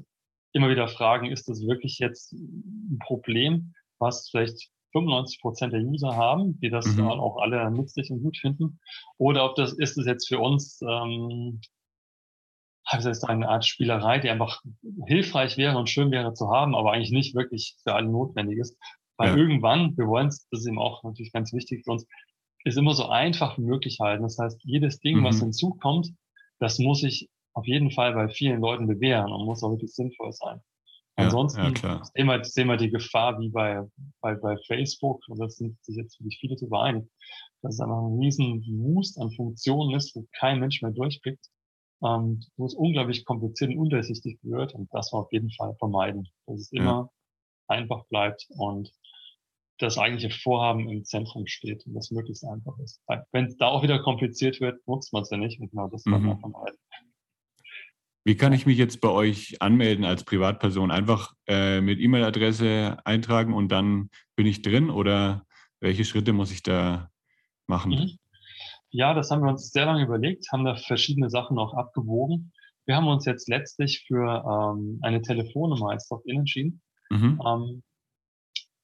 immer 0.52 0.70
wieder 0.70 0.86
fragen, 0.86 1.30
ist 1.30 1.48
das 1.48 1.66
wirklich 1.66 1.98
jetzt 1.98 2.32
ein 2.32 2.98
Problem, 3.00 3.74
was 3.98 4.28
vielleicht 4.30 4.70
95 4.92 5.40
Prozent 5.40 5.72
der 5.72 5.80
User 5.80 6.14
haben, 6.14 6.60
die 6.60 6.70
das 6.70 6.86
mhm. 6.86 7.08
auch 7.08 7.38
alle 7.38 7.68
nützlich 7.72 8.10
und 8.12 8.22
gut 8.22 8.36
finden, 8.36 8.78
oder 9.18 9.44
ob 9.44 9.56
das 9.56 9.72
ist 9.72 9.98
es 9.98 10.06
jetzt 10.06 10.28
für 10.28 10.38
uns 10.38 10.80
ähm, 10.88 11.60
ich 12.92 13.00
sagen, 13.02 13.42
eine 13.42 13.48
Art 13.48 13.64
Spielerei, 13.64 14.18
die 14.18 14.30
einfach 14.30 14.62
hilfreich 15.06 15.56
wäre 15.56 15.78
und 15.78 15.88
schön 15.88 16.10
wäre 16.10 16.34
zu 16.34 16.50
haben, 16.50 16.74
aber 16.74 16.92
eigentlich 16.92 17.10
nicht 17.10 17.34
wirklich 17.34 17.76
für 17.82 17.94
alle 17.94 18.08
notwendig 18.08 18.58
ist. 18.58 18.78
Weil 19.16 19.30
ja. 19.30 19.36
irgendwann, 19.36 19.96
wir 19.96 20.06
wollen 20.06 20.28
es, 20.28 20.46
das 20.50 20.60
ist 20.60 20.66
eben 20.66 20.78
auch 20.78 21.02
natürlich 21.02 21.32
ganz 21.32 21.52
wichtig 21.52 21.84
für 21.84 21.92
uns, 21.92 22.06
ist 22.64 22.78
immer 22.78 22.94
so 22.94 23.06
einfach 23.06 23.58
wie 23.58 23.62
möglich 23.62 23.98
halten. 24.00 24.22
Das 24.22 24.38
heißt, 24.38 24.60
jedes 24.64 24.98
Ding, 25.00 25.20
mhm. 25.20 25.24
was 25.24 25.40
hinzukommt, 25.40 26.12
das 26.58 26.78
muss 26.78 27.00
sich 27.00 27.28
auf 27.52 27.66
jeden 27.66 27.90
Fall 27.90 28.14
bei 28.14 28.28
vielen 28.28 28.60
Leuten 28.60 28.86
bewähren 28.86 29.32
und 29.32 29.44
muss 29.44 29.62
auch 29.62 29.70
wirklich 29.70 29.94
sinnvoll 29.94 30.32
sein. 30.32 30.60
Ja, 31.16 31.26
Ansonsten 31.26 31.60
ja, 31.60 32.02
sehen, 32.04 32.26
wir, 32.26 32.44
sehen 32.44 32.66
wir 32.66 32.76
die 32.76 32.90
Gefahr 32.90 33.38
wie 33.38 33.48
bei, 33.50 33.82
bei, 34.20 34.34
bei 34.34 34.56
Facebook, 34.66 35.22
und 35.28 35.38
das 35.38 35.56
sind 35.56 35.76
sich 35.84 35.96
jetzt 35.96 36.18
wirklich 36.18 36.38
viele 36.40 36.56
zu 36.56 36.68
einig, 36.72 37.08
dass 37.62 37.74
es 37.74 37.80
einfach 37.80 38.02
ein 38.02 38.18
riesen 38.18 38.64
Wust 38.82 39.20
an 39.20 39.30
Funktionen 39.30 39.94
ist, 39.94 40.16
wo 40.16 40.26
kein 40.38 40.58
Mensch 40.58 40.82
mehr 40.82 40.90
durchblickt, 40.90 41.46
ähm, 42.04 42.40
wo 42.56 42.66
es 42.66 42.74
unglaublich 42.74 43.24
kompliziert 43.24 43.70
und 43.70 43.78
undurchsichtig 43.78 44.40
wird 44.42 44.74
und 44.74 44.88
das 44.92 45.12
wir 45.12 45.20
auf 45.20 45.32
jeden 45.32 45.52
Fall 45.52 45.76
vermeiden, 45.78 46.28
dass 46.46 46.60
es 46.60 46.72
immer 46.72 47.10
einfach 47.68 48.04
bleibt 48.08 48.46
und 48.48 48.90
das 49.78 49.98
eigentliche 49.98 50.30
Vorhaben 50.30 50.88
im 50.88 51.04
Zentrum 51.04 51.46
steht 51.46 51.84
und 51.86 51.94
das 51.94 52.10
möglichst 52.10 52.44
einfach 52.44 52.78
ist. 52.78 53.00
Wenn 53.32 53.46
es 53.46 53.56
da 53.56 53.66
auch 53.66 53.82
wieder 53.82 53.98
kompliziert 53.98 54.60
wird, 54.60 54.86
nutzt 54.86 55.12
man 55.12 55.22
es 55.22 55.30
ja 55.30 55.36
nicht 55.36 55.60
und 55.60 55.70
genau 55.70 55.88
das 55.88 56.04
mhm. 56.04 56.38
vermeiden. 56.38 56.78
Wie 58.26 58.36
kann 58.36 58.54
ich 58.54 58.64
mich 58.64 58.78
jetzt 58.78 59.02
bei 59.02 59.10
euch 59.10 59.60
anmelden 59.60 60.04
als 60.04 60.24
Privatperson? 60.24 60.90
Einfach 60.90 61.34
äh, 61.46 61.82
mit 61.82 62.00
E-Mail-Adresse 62.00 62.98
eintragen 63.04 63.52
und 63.52 63.68
dann 63.68 64.08
bin 64.34 64.46
ich 64.46 64.62
drin 64.62 64.88
oder 64.88 65.44
welche 65.80 66.06
Schritte 66.06 66.32
muss 66.32 66.50
ich 66.50 66.62
da 66.62 67.10
machen? 67.66 67.90
Mhm. 67.92 68.18
Ja, 68.90 69.12
das 69.12 69.30
haben 69.30 69.42
wir 69.42 69.50
uns 69.50 69.72
sehr 69.72 69.86
lange 69.86 70.04
überlegt, 70.04 70.50
haben 70.52 70.64
da 70.64 70.76
verschiedene 70.76 71.28
Sachen 71.28 71.58
auch 71.58 71.74
abgewogen. 71.74 72.52
Wir 72.86 72.96
haben 72.96 73.08
uns 73.08 73.26
jetzt 73.26 73.48
letztlich 73.48 74.04
für 74.06 74.44
ähm, 74.46 75.00
eine 75.02 75.20
Telefonnummer 75.20 75.90
als 75.90 76.08
Login 76.10 76.40
entschieden. 76.40 76.80
Mhm. 77.10 77.42
Ähm, 77.44 77.82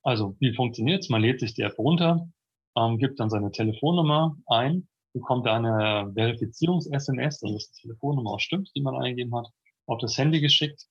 also, 0.03 0.37
wie 0.41 0.55
funktioniert 0.55 1.03
es? 1.03 1.09
Man 1.11 1.23
lädt 1.23 1.41
sich 1.41 1.55
die 1.55 1.63
App 1.63 1.79
runter, 1.79 2.29
ähm, 2.77 2.99
gibt 2.99 3.21
dann 3.21 3.31
seine 3.31 3.51
Telefonnummer 3.51 4.37
ein, 4.47 4.89
bekommt 5.13 5.47
eine 5.47 6.13
Verifizierungs-SMS, 6.15 7.43
also 7.43 7.55
dass 7.55 7.71
die 7.73 7.83
Telefonnummer 7.83 8.33
auch 8.33 8.41
stimmt, 8.41 8.71
die 8.75 8.81
man 8.81 8.97
eingegeben 8.97 9.35
hat, 9.37 9.49
auf 9.87 9.99
das 10.01 10.17
Handy 10.17 10.41
geschickt, 10.41 10.87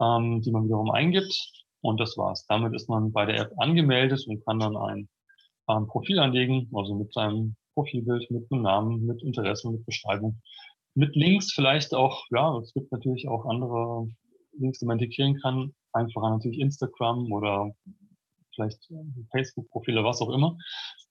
ähm, 0.00 0.42
die 0.42 0.50
man 0.52 0.64
wiederum 0.64 0.90
eingibt. 0.90 1.34
Und 1.80 1.98
das 1.98 2.16
war's. 2.16 2.46
Damit 2.46 2.74
ist 2.74 2.88
man 2.88 3.10
bei 3.12 3.26
der 3.26 3.40
App 3.40 3.52
angemeldet 3.58 4.24
und 4.28 4.44
kann 4.44 4.60
dann 4.60 4.76
ein, 4.76 5.08
ein 5.66 5.86
Profil 5.88 6.20
anlegen, 6.20 6.70
also 6.72 6.94
mit 6.94 7.12
seinem 7.12 7.56
Profilbild, 7.74 8.30
mit 8.30 8.46
einem 8.52 8.62
Namen, 8.62 9.06
mit 9.06 9.22
Interessen, 9.22 9.72
mit 9.72 9.84
Beschreibung. 9.84 10.40
Mit 10.94 11.16
Links 11.16 11.52
vielleicht 11.52 11.94
auch, 11.94 12.24
ja, 12.30 12.56
es 12.58 12.72
gibt 12.74 12.92
natürlich 12.92 13.26
auch 13.26 13.46
andere 13.46 14.08
Links, 14.58 14.78
die 14.78 14.86
man 14.86 14.98
integrieren 14.98 15.40
kann. 15.40 15.74
Einfacher 15.92 16.30
natürlich 16.30 16.60
Instagram 16.60 17.32
oder 17.32 17.74
vielleicht 18.54 18.88
Facebook-Profile, 19.30 20.04
was 20.04 20.20
auch 20.20 20.30
immer. 20.30 20.56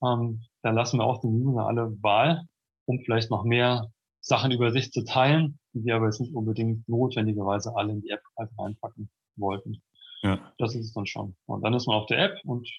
Ähm, 0.04 0.44
da 0.62 0.72
lassen 0.72 1.00
wir 1.00 1.06
auch 1.06 1.22
den 1.22 1.32
User 1.32 1.66
alle 1.66 1.92
Wahl, 2.02 2.44
um 2.86 3.00
vielleicht 3.00 3.32
noch 3.32 3.44
mehr 3.44 3.92
Sachen 4.20 4.52
über 4.52 4.72
sich 4.72 4.92
zu 4.92 5.04
teilen, 5.04 5.60
die 5.74 5.86
wir 5.86 5.96
aber 5.96 6.06
jetzt 6.06 6.22
nicht 6.22 6.36
unbedingt 6.36 6.88
notwendigerweise 6.88 7.76
alle 7.76 7.94
in 7.94 8.02
die 8.02 8.10
App 8.10 8.22
halt 8.38 8.52
reinpacken 8.58 9.10
wollten. 9.36 9.82
Ja. 10.22 10.54
Das 10.58 10.76
ist 10.76 10.86
es 10.86 10.94
dann 10.94 11.08
schon. 11.08 11.36
Und 11.46 11.64
dann 11.64 11.74
ist 11.74 11.88
man 11.88 11.98
auf 11.98 12.06
der 12.06 12.20
App 12.20 12.40
und 12.46 12.70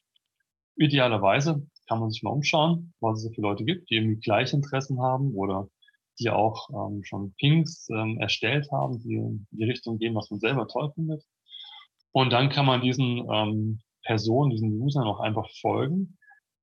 idealerweise 0.77 1.67
kann 1.89 1.99
man 1.99 2.11
sich 2.11 2.23
mal 2.23 2.31
umschauen, 2.31 2.95
was 3.01 3.19
es 3.19 3.25
so 3.25 3.31
viele 3.31 3.49
Leute 3.49 3.65
gibt, 3.65 3.91
die 3.91 3.97
irgendwie 3.97 4.21
gleiche 4.21 4.57
Interessen 4.57 5.01
haben 5.01 5.35
oder 5.35 5.69
die 6.21 6.31
auch 6.31 6.69
ähm, 6.71 7.03
schon 7.05 7.35
Pings 7.35 7.89
ähm, 7.91 8.19
erstellt 8.19 8.71
haben, 8.71 9.01
die 9.01 9.15
in 9.15 9.47
die 9.51 9.65
Richtung 9.65 9.99
gehen, 9.99 10.15
was 10.15 10.31
man 10.31 10.41
selber 10.41 10.69
toll 10.69 10.93
findet. 10.95 11.25
Und 12.13 12.31
dann 12.33 12.51
kann 12.51 12.67
man 12.67 12.83
diesen 12.83 13.27
ähm, 13.31 13.81
Person, 14.03 14.51
diesen 14.51 14.81
Usern 14.81 15.07
auch 15.07 15.21
einfach 15.21 15.49
folgen. 15.61 16.19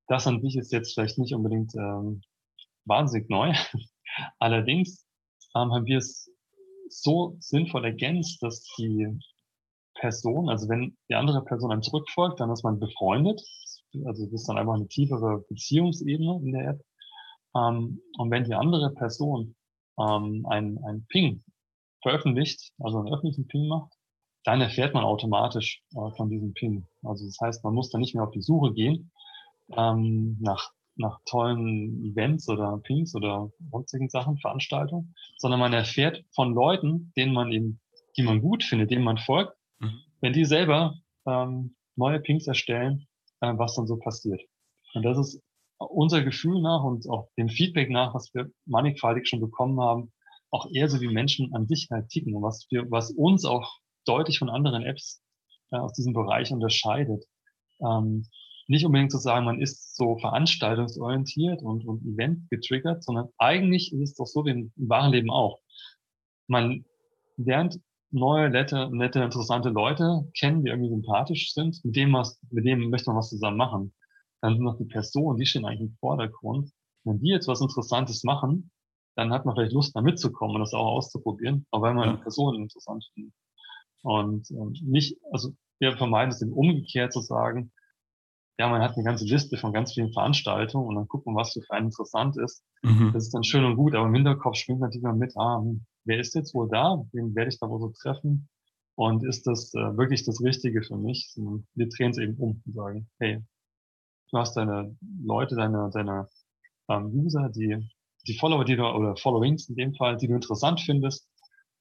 Das 0.08 0.28
an 0.28 0.42
sich 0.42 0.56
ist 0.58 0.72
jetzt 0.72 0.94
vielleicht 0.94 1.18
nicht 1.18 1.34
unbedingt 1.34 1.74
ähm, 1.76 2.22
wahnsinnig 2.86 3.30
neu. 3.30 3.54
Allerdings 4.40 5.06
ähm, 5.56 5.72
haben 5.72 5.86
wir 5.86 5.98
es 6.00 6.32
so 6.90 7.36
sinnvoll 7.40 7.86
ergänzt, 7.86 8.42
dass 8.42 8.64
die 8.78 9.08
Person, 9.96 10.50
also 10.50 10.68
wenn 10.70 10.98
die 11.10 11.16
andere 11.16 11.44
Person 11.44 11.72
einem 11.72 11.82
zurückfolgt, 11.82 12.40
dann 12.40 12.52
ist 12.52 12.64
man 12.64 12.80
befreundet. 12.80 13.42
Also 14.06 14.26
das 14.26 14.34
ist 14.34 14.50
dann 14.50 14.58
einfach 14.58 14.76
eine 14.76 14.88
tiefere 14.88 15.44
Beziehungsebene 15.50 16.40
in 16.44 16.52
der 16.52 16.70
App. 16.70 16.82
Ähm, 17.56 18.02
und 18.18 18.32
wenn 18.32 18.44
die 18.44 18.54
andere 18.54 18.92
Person 18.94 19.56
ähm, 20.00 20.46
ein, 20.50 20.80
ein 20.86 21.06
Ping 21.08 21.44
veröffentlicht, 22.02 22.72
also 22.80 23.00
einen 23.00 23.14
öffentlichen 23.14 23.48
Ping 23.48 23.68
macht, 23.68 23.94
dann 24.44 24.62
erfährt 24.62 24.94
man 24.94 25.04
automatisch 25.04 25.82
äh, 25.92 26.12
von 26.16 26.30
diesem 26.30 26.54
Ping. 26.54 26.88
Also 27.04 27.26
das 27.26 27.40
heißt, 27.40 27.64
man 27.64 27.74
muss 27.74 27.90
dann 27.90 28.02
nicht 28.02 28.16
mehr 28.16 28.24
auf 28.24 28.32
die 28.32 28.42
Suche 28.42 28.74
gehen 28.74 29.12
ähm, 29.76 30.38
nach, 30.40 30.72
nach 30.96 31.20
tollen 31.26 32.04
Events 32.04 32.50
oder 32.50 32.78
Pings 32.84 33.16
oder 33.16 33.52
sonstigen 33.72 34.10
Sachen, 34.10 34.38
Veranstaltungen, 34.38 35.16
sondern 35.38 35.60
man 35.60 35.74
erfährt 35.74 36.24
von 36.34 36.54
Leuten, 36.54 37.12
denen 37.18 37.34
man 37.34 37.52
eben, 37.52 37.80
die 38.18 38.24
man 38.24 38.42
gut 38.42 38.64
findet, 38.64 38.92
denen 38.92 39.04
man 39.04 39.18
folgt, 39.18 39.54
mhm. 39.80 40.00
wenn 40.22 40.34
die 40.34 40.46
selber 40.46 40.96
ähm, 41.26 41.76
neue 41.96 42.20
Pings 42.20 42.48
erstellen, 42.48 43.08
äh, 43.42 43.54
was 43.56 43.76
dann 43.76 43.88
so 43.88 43.98
passiert. 43.98 44.42
Und 44.94 45.04
das 45.04 45.18
ist 45.18 45.42
unser 45.78 46.24
Gefühl 46.24 46.62
nach 46.62 46.84
und 46.84 47.08
auch 47.10 47.30
dem 47.38 47.50
Feedback 47.50 47.90
nach, 47.90 48.14
was 48.14 48.34
wir 48.34 48.50
mannigfaltig 48.66 49.28
schon 49.28 49.40
bekommen 49.40 49.80
haben, 49.80 50.12
auch 50.52 50.68
eher 50.74 50.90
so 50.90 51.00
wie 51.00 51.08
Menschen 51.08 51.54
an 51.54 51.68
sich 51.68 51.88
halt 51.92 52.10
ticken 52.10 52.36
und 52.36 52.42
was 52.42 52.68
wir, 52.70 52.90
was 52.90 53.12
uns 53.12 53.46
auch 53.46 53.80
deutlich 54.10 54.40
von 54.40 54.50
anderen 54.50 54.84
Apps 54.84 55.22
äh, 55.72 55.78
aus 55.78 55.94
diesem 55.94 56.14
Bereich 56.14 56.52
unterscheidet. 56.52 57.26
Ähm, 57.82 58.26
nicht 58.68 58.86
unbedingt 58.86 59.12
zu 59.12 59.18
sagen, 59.18 59.46
man 59.46 59.62
ist 59.62 59.96
so 59.96 60.18
veranstaltungsorientiert 60.18 61.62
und, 61.64 61.86
und 61.86 62.04
event 62.04 62.50
getriggert, 62.50 63.04
sondern 63.04 63.30
eigentlich 63.38 63.92
ist 63.94 64.02
es 64.02 64.16
doch 64.16 64.28
so 64.28 64.46
wie 64.46 64.52
im, 64.52 64.72
im 64.76 64.90
wahren 64.90 65.12
Leben 65.12 65.32
auch. 65.32 65.60
Man 66.48 66.86
lernt 67.38 67.80
neue, 68.12 68.50
nette, 68.50 68.90
nette, 68.92 69.24
interessante 69.24 69.70
Leute 69.70 70.30
kennen, 70.38 70.64
die 70.64 70.70
irgendwie 70.70 70.90
sympathisch 70.90 71.54
sind, 71.54 71.84
mit 71.84 71.96
dem, 71.96 72.14
was, 72.14 72.40
mit 72.52 72.66
dem 72.66 72.90
möchte 72.90 73.10
man 73.10 73.18
was 73.18 73.30
zusammen 73.30 73.58
machen. 73.58 73.94
Dann 74.42 74.56
sind 74.56 74.64
noch 74.64 74.78
die 74.78 74.86
Personen, 74.86 75.38
die 75.38 75.46
stehen 75.46 75.66
eigentlich 75.66 75.90
im 75.90 75.98
Vordergrund. 76.00 76.72
Wenn 77.04 77.20
die 77.20 77.30
jetzt 77.30 77.48
was 77.48 77.62
Interessantes 77.62 78.24
machen, 78.24 78.72
dann 79.16 79.34
hat 79.34 79.46
man 79.46 79.56
vielleicht 79.56 79.74
Lust, 79.74 79.96
da 79.96 80.02
mitzukommen 80.02 80.56
und 80.56 80.62
das 80.62 80.74
auch 80.74 80.86
auszuprobieren, 80.86 81.66
auch 81.72 81.82
weil 81.82 81.94
man 81.94 82.10
ja. 82.10 82.16
die 82.16 82.22
Personen 82.22 82.64
interessant 82.64 83.06
findet. 83.14 83.34
Und 84.02 84.50
ähm, 84.52 84.74
nicht, 84.82 85.18
also 85.32 85.54
wir 85.80 85.98
vermeiden 85.98 86.32
es 86.32 86.42
eben 86.42 86.54
umgekehrt 86.54 87.14
zu 87.14 87.22
sagen, 87.22 87.72
ja, 88.58 88.68
man 88.68 88.82
hat 88.82 88.96
eine 88.96 89.06
ganze 89.06 89.26
Liste 89.26 89.58
von 89.58 89.72
ganz 89.72 89.94
vielen 89.94 90.12
Veranstaltungen 90.12 90.88
und 90.88 90.96
dann 90.96 91.08
gucken, 91.08 91.34
was 91.36 91.54
für 91.54 91.62
einen 91.70 91.88
interessant 91.88 92.36
ist. 92.38 92.62
Mhm. 92.84 93.12
Das 93.14 93.24
ist 93.24 93.34
dann 93.34 93.46
schön 93.46 93.64
und 93.64 93.78
gut, 93.78 93.96
aber 93.96 94.08
im 94.08 94.14
Hinterkopf 94.14 94.58
schwingt 94.58 94.82
natürlich 94.82 95.04
mal 95.04 95.16
mit, 95.16 95.32
ah, 95.38 95.64
wer 96.04 96.20
ist 96.20 96.36
jetzt 96.36 96.54
wohl 96.54 96.68
da? 96.70 97.02
Wen 97.14 97.34
werde 97.36 97.50
ich 97.50 97.60
da 97.60 97.70
wohl 97.70 97.80
so 97.80 97.94
treffen? 98.02 98.50
Und 98.96 99.24
ist 99.24 99.48
das 99.48 99.74
äh, 99.76 99.98
wirklich 99.98 100.26
das 100.26 100.42
Richtige 100.44 100.84
für 100.84 100.98
mich? 100.98 101.34
Wir 101.74 101.88
drehen 101.88 102.12
es 102.12 102.18
eben 102.18 102.36
um 102.36 102.62
und 102.66 102.76
sagen, 102.76 103.10
hey, 103.20 103.42
du 104.30 104.38
hast 104.38 104.58
deine 104.58 104.94
Leute, 105.24 105.56
deine, 105.56 105.90
deine 105.94 106.28
ähm, 106.90 107.12
User, 107.14 107.48
die, 107.48 107.78
die 108.28 108.38
Follower, 108.38 108.66
die 108.66 108.76
du, 108.76 108.84
oder 108.84 109.16
Followings 109.16 109.70
in 109.70 109.76
dem 109.76 109.94
Fall, 109.94 110.18
die 110.18 110.28
du 110.28 110.36
interessant 110.36 110.82
findest. 110.82 111.30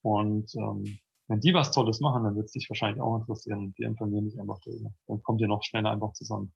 Und 0.01 0.49
ähm, 0.55 0.99
wenn 1.29 1.39
die 1.39 1.53
was 1.53 1.71
Tolles 1.71 1.99
machen, 1.99 2.23
dann 2.23 2.35
wird 2.35 2.47
es 2.47 2.53
dich 2.53 2.69
wahrscheinlich 2.69 3.01
auch 3.01 3.17
interessieren 3.17 3.59
und 3.59 3.77
wir 3.77 3.87
informieren 3.87 4.25
dich 4.25 4.39
einfach 4.39 4.59
darüber. 4.65 4.91
Dann 5.07 5.21
kommt 5.21 5.41
ihr 5.41 5.47
noch 5.47 5.63
schneller 5.63 5.91
einfach 5.91 6.11
zusammen. 6.13 6.53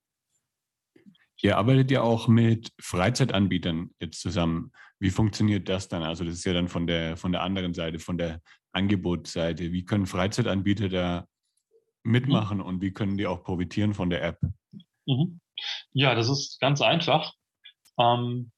Ihr 1.41 1.57
arbeitet 1.57 1.91
ja 1.91 2.01
auch 2.01 2.27
mit 2.27 2.71
Freizeitanbietern 2.79 3.91
jetzt 3.99 4.19
zusammen. 4.19 4.71
Wie 4.99 5.09
funktioniert 5.09 5.69
das 5.69 5.89
dann? 5.89 6.01
Also 6.01 6.23
das 6.23 6.35
ist 6.35 6.45
ja 6.45 6.53
dann 6.53 6.69
von 6.69 6.87
der, 6.87 7.17
von 7.17 7.31
der 7.31 7.41
anderen 7.41 7.73
Seite, 7.73 7.99
von 7.99 8.17
der 8.17 8.41
Angebotsseite. 8.71 9.71
Wie 9.71 9.85
können 9.85 10.07
Freizeitanbieter 10.07 10.89
da 10.89 11.27
mitmachen 12.03 12.57
mhm. 12.57 12.65
und 12.65 12.81
wie 12.81 12.91
können 12.91 13.17
die 13.17 13.27
auch 13.27 13.43
profitieren 13.43 13.93
von 13.93 14.09
der 14.09 14.23
App? 14.23 14.39
Mhm. 15.05 15.39
Ja, 15.91 16.15
das 16.15 16.29
ist 16.29 16.59
ganz 16.59 16.81
einfach. 16.81 17.33
Ähm, 17.99 18.52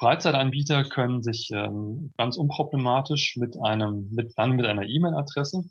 Freizeitanbieter 0.00 0.84
können 0.84 1.22
sich 1.22 1.50
ähm, 1.52 2.14
ganz 2.16 2.38
unproblematisch 2.38 3.36
mit 3.36 3.56
einem, 3.62 4.08
mit, 4.10 4.32
dann 4.36 4.52
mit 4.52 4.64
einer 4.64 4.86
E-Mail-Adresse 4.86 5.62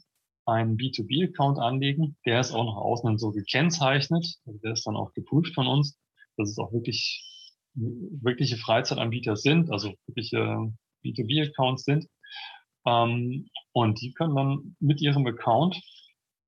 einen 0.45 0.77
B2B-Account 0.77 1.57
anlegen. 1.57 2.15
Der 2.27 2.39
ist 2.39 2.53
auch 2.53 2.63
nach 2.63 2.79
außen 2.79 3.17
so 3.17 3.31
gekennzeichnet. 3.31 4.35
Also 4.45 4.59
der 4.59 4.73
ist 4.73 4.85
dann 4.85 4.95
auch 4.95 5.13
geprüft 5.13 5.55
von 5.55 5.65
uns, 5.65 5.97
dass 6.37 6.51
es 6.51 6.59
auch 6.59 6.71
wirklich 6.71 7.25
wirkliche 7.73 8.57
Freizeitanbieter 8.57 9.35
sind, 9.35 9.71
also 9.71 9.93
wirkliche 10.05 10.73
B2B-Accounts 11.03 11.85
sind. 11.85 12.05
Ähm, 12.85 13.49
und 13.71 13.99
die 13.99 14.13
können 14.13 14.35
dann 14.35 14.75
mit 14.79 15.01
ihrem 15.01 15.25
Account 15.25 15.81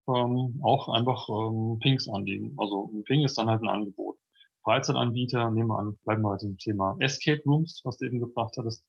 ähm, 0.08 0.62
auch 0.64 0.88
einfach 0.90 1.28
ähm, 1.30 1.80
Pings 1.80 2.08
anlegen. 2.08 2.54
Also 2.58 2.92
ein 2.94 3.04
Ping 3.06 3.24
ist 3.24 3.40
dann 3.40 3.50
halt 3.50 3.64
ein 3.64 3.70
Angebot. 3.70 4.18
Freizeitanbieter, 4.64 5.50
nehmen 5.52 5.70
wir 5.70 5.80
an, 5.80 5.98
bleiben 6.04 6.22
wir 6.22 6.32
bei 6.32 6.38
dem 6.38 6.58
Thema 6.58 6.96
Escape 7.00 7.42
Rooms, 7.46 7.82
was 7.84 7.98
du 7.98 8.06
eben 8.06 8.20
gebracht 8.20 8.56
hattest. 8.58 8.86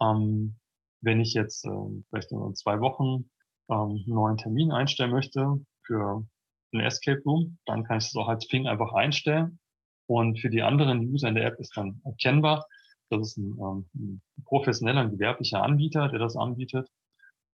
Ähm, 0.00 0.56
wenn 1.00 1.20
ich 1.20 1.34
jetzt 1.34 1.64
äh, 1.64 1.70
vielleicht 2.08 2.32
in 2.32 2.54
zwei 2.54 2.80
Wochen 2.80 3.30
ähm, 3.68 4.02
einen 4.04 4.04
neuen 4.06 4.36
Termin 4.36 4.72
einstellen 4.72 5.10
möchte 5.10 5.60
für 5.82 6.24
einen 6.72 6.84
Escape 6.84 7.22
Room, 7.24 7.58
dann 7.66 7.84
kann 7.84 7.98
ich 7.98 8.04
das 8.04 8.16
auch 8.16 8.28
als 8.28 8.46
Ping 8.46 8.66
einfach 8.66 8.92
einstellen. 8.92 9.58
Und 10.06 10.40
für 10.40 10.50
die 10.50 10.62
anderen 10.62 11.00
User 11.08 11.28
in 11.28 11.34
der 11.34 11.46
App 11.46 11.58
ist 11.60 11.76
dann 11.76 12.00
erkennbar, 12.04 12.66
das 13.10 13.28
ist 13.28 13.36
ein, 13.38 13.56
ähm, 13.60 13.88
ein 13.94 14.22
professioneller, 14.44 15.00
ein 15.00 15.10
gewerblicher 15.10 15.62
Anbieter, 15.62 16.08
der 16.08 16.18
das 16.18 16.36
anbietet. 16.36 16.88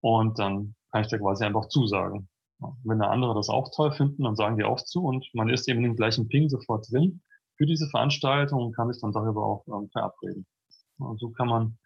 Und 0.00 0.38
dann 0.38 0.74
kann 0.90 1.02
ich 1.02 1.08
da 1.08 1.18
quasi 1.18 1.44
einfach 1.44 1.68
zusagen. 1.68 2.28
Wenn 2.84 2.98
der 2.98 3.10
andere 3.10 3.34
das 3.34 3.48
auch 3.48 3.70
toll 3.74 3.92
finden, 3.92 4.24
dann 4.24 4.36
sagen 4.36 4.56
die 4.56 4.64
auch 4.64 4.82
zu 4.82 5.04
und 5.04 5.26
man 5.34 5.48
ist 5.50 5.68
eben 5.68 5.82
dem 5.82 5.96
gleichen 5.96 6.28
Ping 6.28 6.48
sofort 6.48 6.90
drin 6.90 7.22
für 7.56 7.66
diese 7.66 7.88
Veranstaltung 7.88 8.66
und 8.66 8.76
kann 8.76 8.92
sich 8.92 9.00
dann 9.00 9.12
darüber 9.12 9.44
auch 9.44 9.66
ähm, 9.68 9.88
verabreden. 9.90 10.46
Und 10.98 11.18
so 11.18 11.30
kann 11.30 11.48
man, 11.48 11.78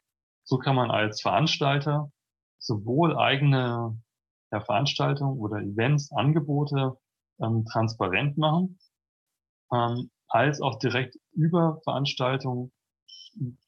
so 0.45 0.59
kann 0.59 0.77
man 0.77 0.91
als 0.91 1.21
Veranstalter 1.23 2.11
sowohl 2.59 3.17
eigene 3.17 3.99
ja, 4.53 4.61
Veranstaltungen 4.61 5.39
oder 5.39 5.59
Events, 5.59 6.13
Angebote 6.13 6.97
ähm, 7.41 7.65
transparent 7.65 8.37
machen, 8.37 8.79
ähm, 9.73 10.11
als 10.29 10.61
auch 10.61 10.79
direkt 10.79 11.17
über 11.33 11.81
Veranstaltungen 11.85 12.73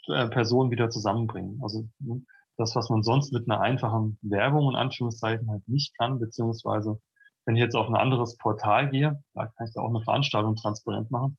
äh, 0.09 0.29
Personen 0.29 0.71
wieder 0.71 0.91
zusammenbringen. 0.91 1.61
Also 1.63 1.89
ne, 1.99 2.23
das, 2.57 2.75
was 2.77 2.91
man 2.91 3.03
sonst 3.03 3.33
mit 3.33 3.49
einer 3.49 3.61
einfachen 3.61 4.19
Werbung 4.23 4.71
in 4.71 4.77
Anführungszeichen 4.77 5.49
halt 5.51 5.67
nicht 5.67 5.97
kann, 5.97 6.19
beziehungsweise 6.19 7.01
wenn 7.45 7.57
ich 7.57 7.63
jetzt 7.63 7.75
auf 7.75 7.89
ein 7.89 7.97
anderes 7.97 8.37
Portal 8.37 8.91
gehe, 8.91 9.23
da 9.35 9.47
kann 9.47 9.67
ich 9.67 9.75
da 9.75 9.81
auch 9.81 9.89
eine 9.89 10.03
Veranstaltung 10.03 10.55
transparent 10.57 11.11
machen. 11.11 11.39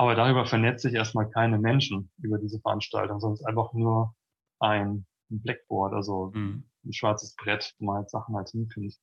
Aber 0.00 0.14
darüber 0.14 0.46
vernetze 0.46 0.88
ich 0.88 0.94
erstmal 0.94 1.28
keine 1.28 1.58
Menschen 1.58 2.10
über 2.22 2.38
diese 2.38 2.58
Veranstaltung, 2.58 3.20
sondern 3.20 3.34
es 3.34 3.40
ist 3.40 3.46
einfach 3.46 3.74
nur 3.74 4.14
ein 4.58 5.04
Blackboard, 5.28 5.92
also 5.92 6.30
mhm. 6.32 6.64
ein 6.86 6.92
schwarzes 6.94 7.36
Brett, 7.36 7.74
wo 7.78 7.84
man 7.84 7.96
halt 7.96 8.08
Sachen 8.08 8.34
halt 8.34 8.48
hinkriegt. 8.48 8.96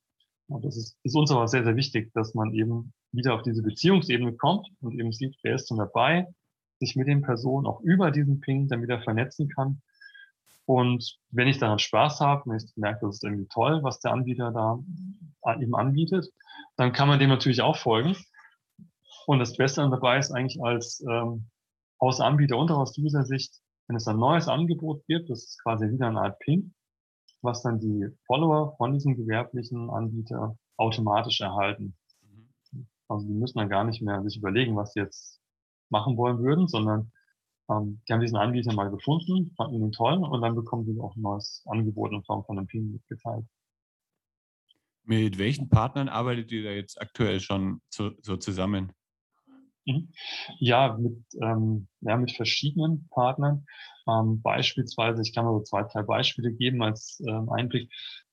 Und 0.48 0.64
das 0.64 0.76
ist, 0.76 0.98
ist 1.04 1.14
uns 1.14 1.30
aber 1.30 1.46
sehr, 1.46 1.62
sehr 1.62 1.76
wichtig, 1.76 2.12
dass 2.14 2.34
man 2.34 2.52
eben 2.52 2.92
wieder 3.12 3.34
auf 3.34 3.42
diese 3.42 3.62
Beziehungsebene 3.62 4.32
kommt 4.32 4.66
und 4.80 4.98
eben 4.98 5.12
sieht, 5.12 5.36
wer 5.44 5.54
ist 5.54 5.70
denn 5.70 5.76
dabei, 5.76 6.26
sich 6.80 6.96
mit 6.96 7.06
den 7.06 7.22
Personen 7.22 7.68
auch 7.68 7.80
über 7.82 8.10
diesen 8.10 8.40
Ping 8.40 8.66
dann 8.66 8.82
wieder 8.82 9.00
vernetzen 9.00 9.48
kann. 9.48 9.80
Und 10.64 11.16
wenn 11.30 11.46
ich 11.46 11.58
daran 11.58 11.78
Spaß 11.78 12.18
habe, 12.18 12.42
wenn 12.46 12.56
ich 12.56 12.72
merke, 12.74 13.06
das 13.06 13.18
ist 13.18 13.24
irgendwie 13.24 13.46
toll, 13.46 13.84
was 13.84 14.00
der 14.00 14.10
Anbieter 14.10 14.50
da 14.50 14.80
eben 15.60 15.76
anbietet, 15.76 16.26
dann 16.76 16.92
kann 16.92 17.06
man 17.06 17.20
dem 17.20 17.28
natürlich 17.28 17.62
auch 17.62 17.76
folgen. 17.76 18.16
Und 19.28 19.40
das 19.40 19.58
Beste 19.58 19.82
dabei 19.90 20.18
ist 20.18 20.30
eigentlich 20.30 20.58
als 20.62 21.04
ähm, 21.06 21.50
aus 21.98 22.18
Anbieter 22.18 22.56
und 22.56 22.70
auch 22.70 22.78
aus 22.78 22.96
User-Sicht, 22.96 23.60
wenn 23.86 23.96
es 23.96 24.08
ein 24.08 24.16
neues 24.16 24.48
Angebot 24.48 25.04
gibt, 25.06 25.28
das 25.28 25.44
ist 25.44 25.62
quasi 25.62 25.90
wieder 25.90 26.06
eine 26.06 26.22
Art 26.22 26.38
Ping, 26.38 26.72
was 27.42 27.62
dann 27.62 27.78
die 27.78 28.06
Follower 28.24 28.74
von 28.78 28.94
diesem 28.94 29.16
gewerblichen 29.16 29.90
Anbieter 29.90 30.56
automatisch 30.78 31.42
erhalten. 31.42 31.94
Mhm. 32.22 32.88
Also 33.08 33.26
die 33.26 33.34
müssen 33.34 33.58
dann 33.58 33.68
gar 33.68 33.84
nicht 33.84 34.00
mehr 34.00 34.22
sich 34.22 34.38
überlegen, 34.38 34.76
was 34.76 34.94
sie 34.94 35.00
jetzt 35.00 35.42
machen 35.90 36.16
wollen 36.16 36.38
würden, 36.38 36.66
sondern 36.66 37.12
ähm, 37.70 38.00
die 38.08 38.14
haben 38.14 38.22
diesen 38.22 38.38
Anbieter 38.38 38.72
mal 38.72 38.90
gefunden, 38.90 39.52
fanden 39.58 39.74
ihn 39.74 39.92
toll 39.92 40.24
und 40.24 40.40
dann 40.40 40.54
bekommen 40.54 40.86
sie 40.86 40.98
auch 41.02 41.14
ein 41.16 41.20
neues 41.20 41.62
Angebot 41.66 42.12
in 42.12 42.24
Form 42.24 42.46
von 42.46 42.56
einem 42.56 42.66
Ping 42.66 42.92
mitgeteilt. 42.92 43.44
Mit 45.04 45.36
welchen 45.36 45.68
Partnern 45.68 46.08
arbeitet 46.08 46.50
ihr 46.50 46.64
da 46.64 46.70
jetzt 46.70 46.98
aktuell 46.98 47.40
schon 47.40 47.82
so, 47.90 48.12
so 48.22 48.38
zusammen? 48.38 48.94
Mhm. 49.88 50.08
Ja, 50.58 50.96
mit, 50.98 51.16
ähm, 51.40 51.88
ja, 52.00 52.16
mit 52.16 52.32
verschiedenen 52.32 53.08
Partnern. 53.10 53.64
Ähm, 54.06 54.42
beispielsweise, 54.42 55.22
ich 55.22 55.34
kann 55.34 55.44
mal 55.44 55.54
so 55.54 55.62
zwei, 55.62 55.82
drei 55.82 56.02
Beispiele 56.02 56.52
geben 56.52 56.82
als 56.82 57.22
ähm, 57.26 57.48
Einblick. 57.50 57.90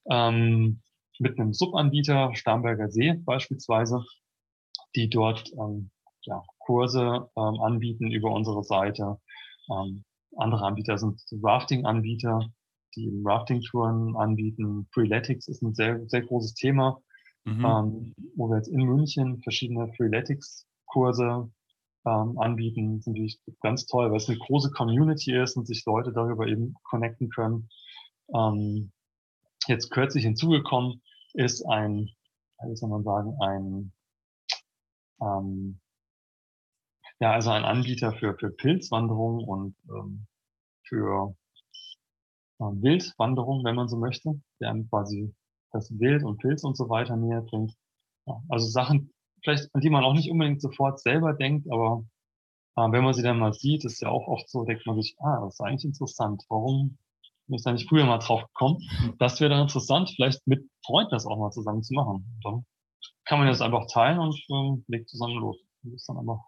Ähm, 0.10 0.82
mit 1.18 1.40
einem 1.40 1.54
Subanbieter, 1.54 2.36
Starnberger 2.36 2.92
See 2.92 3.14
beispielsweise, 3.14 4.04
die 4.96 5.10
dort 5.10 5.50
ähm, 5.54 5.90
ja, 6.24 6.44
Kurse 6.60 7.30
ähm, 7.38 7.60
anbieten 7.62 8.12
über 8.12 8.32
unsere 8.32 8.64
Seite. 8.64 9.18
Ähm, 9.72 10.04
andere 10.36 10.66
Anbieter 10.66 10.98
sind 10.98 11.22
Rafting-Anbieter, 11.42 12.50
die 12.96 13.22
Rafting-Touren 13.24 14.18
anbieten. 14.18 14.88
Freeletics 14.92 15.48
ist 15.48 15.62
ein 15.62 15.74
sehr, 15.74 16.06
sehr 16.08 16.24
großes 16.24 16.54
Thema, 16.56 17.02
mhm. 17.46 17.66
ähm, 17.66 18.14
wo 18.36 18.50
wir 18.50 18.58
jetzt 18.58 18.68
in 18.68 18.84
München 18.84 19.42
verschiedene 19.42 19.94
Freeletics-Kurse 20.96 21.52
ähm, 22.06 22.40
anbieten. 22.40 22.98
Ist 23.00 23.08
natürlich 23.08 23.40
ganz 23.62 23.86
toll, 23.86 24.10
weil 24.10 24.18
es 24.18 24.30
eine 24.30 24.38
große 24.38 24.72
Community 24.72 25.36
ist 25.36 25.58
und 25.58 25.68
sich 25.68 25.84
Leute 25.86 26.14
darüber 26.14 26.48
eben 26.48 26.76
connecten 26.84 27.30
können. 27.30 27.70
Ähm, 28.34 28.92
jetzt 29.68 29.92
kürzlich 29.92 30.24
hinzugekommen 30.24 31.02
ist 31.34 31.64
ein, 31.66 32.10
wie 32.66 32.76
soll 32.76 32.90
man 32.90 33.04
sagen, 33.04 33.36
ein 33.42 33.92
ähm, 35.22 35.80
ja, 37.20 37.32
also 37.32 37.52
ein 37.52 37.64
Anbieter 37.64 38.12
für, 38.14 38.36
für 38.38 38.52
Pilzwanderung 38.52 39.44
und 39.46 39.76
ähm, 39.90 40.28
für 40.84 41.36
äh, 42.60 42.64
Wildwanderung, 42.64 43.64
wenn 43.64 43.76
man 43.76 43.88
so 43.88 43.98
möchte, 43.98 44.42
der 44.60 44.76
quasi 44.90 45.34
das 45.72 45.90
Wild 45.98 46.24
und 46.24 46.40
Pilz 46.40 46.64
und 46.64 46.76
so 46.76 46.90
weiter 46.90 47.16
näher 47.16 47.42
bringt. 47.42 47.74
Ja, 48.28 48.42
also 48.50 48.68
Sachen, 48.68 49.14
vielleicht, 49.46 49.74
an 49.74 49.82
die 49.82 49.90
man 49.90 50.04
auch 50.04 50.14
nicht 50.14 50.30
unbedingt 50.30 50.62
sofort 50.62 51.00
selber 51.00 51.34
denkt, 51.34 51.72
aber 51.72 52.04
äh, 52.76 52.92
wenn 52.92 53.04
man 53.04 53.14
sie 53.14 53.24
dann 53.24 53.40
mal 53.40 53.54
sieht, 53.54 53.86
ist 53.86 54.02
ja 54.02 54.10
auch 54.10 54.28
oft 54.28 54.50
so, 54.50 54.66
denkt 54.66 54.86
man 54.86 55.02
sich, 55.02 55.16
ah, 55.20 55.42
das 55.46 55.54
ist 55.54 55.62
eigentlich 55.62 55.86
interessant. 55.86 56.44
Warum 56.50 56.98
bin 57.48 57.56
ich 57.56 57.64
da 57.64 57.72
nicht 57.72 57.88
früher 57.88 58.06
mal 58.06 58.18
drauf 58.18 58.44
gekommen? 58.48 58.80
Das 59.20 59.40
wäre 59.40 59.52
dann 59.52 59.62
interessant, 59.62 60.12
vielleicht 60.14 60.46
mit 60.46 60.70
Freunden 60.86 61.12
das 61.12 61.26
auch 61.26 61.38
mal 61.38 61.52
zusammen 61.52 61.84
zu 61.84 61.94
machen. 61.94 62.40
dann 62.44 62.66
kann 63.24 63.40
man 63.40 63.48
das 63.48 63.62
einfach 63.62 63.88
teilen 63.88 64.20
und 64.20 64.36
ähm, 64.50 64.84
legt 64.88 65.10
zusammen 65.10 65.40
los. 65.40 65.58
Das 65.84 65.94
ist 65.94 66.10
dann 66.10 66.18
einfach 66.18 66.42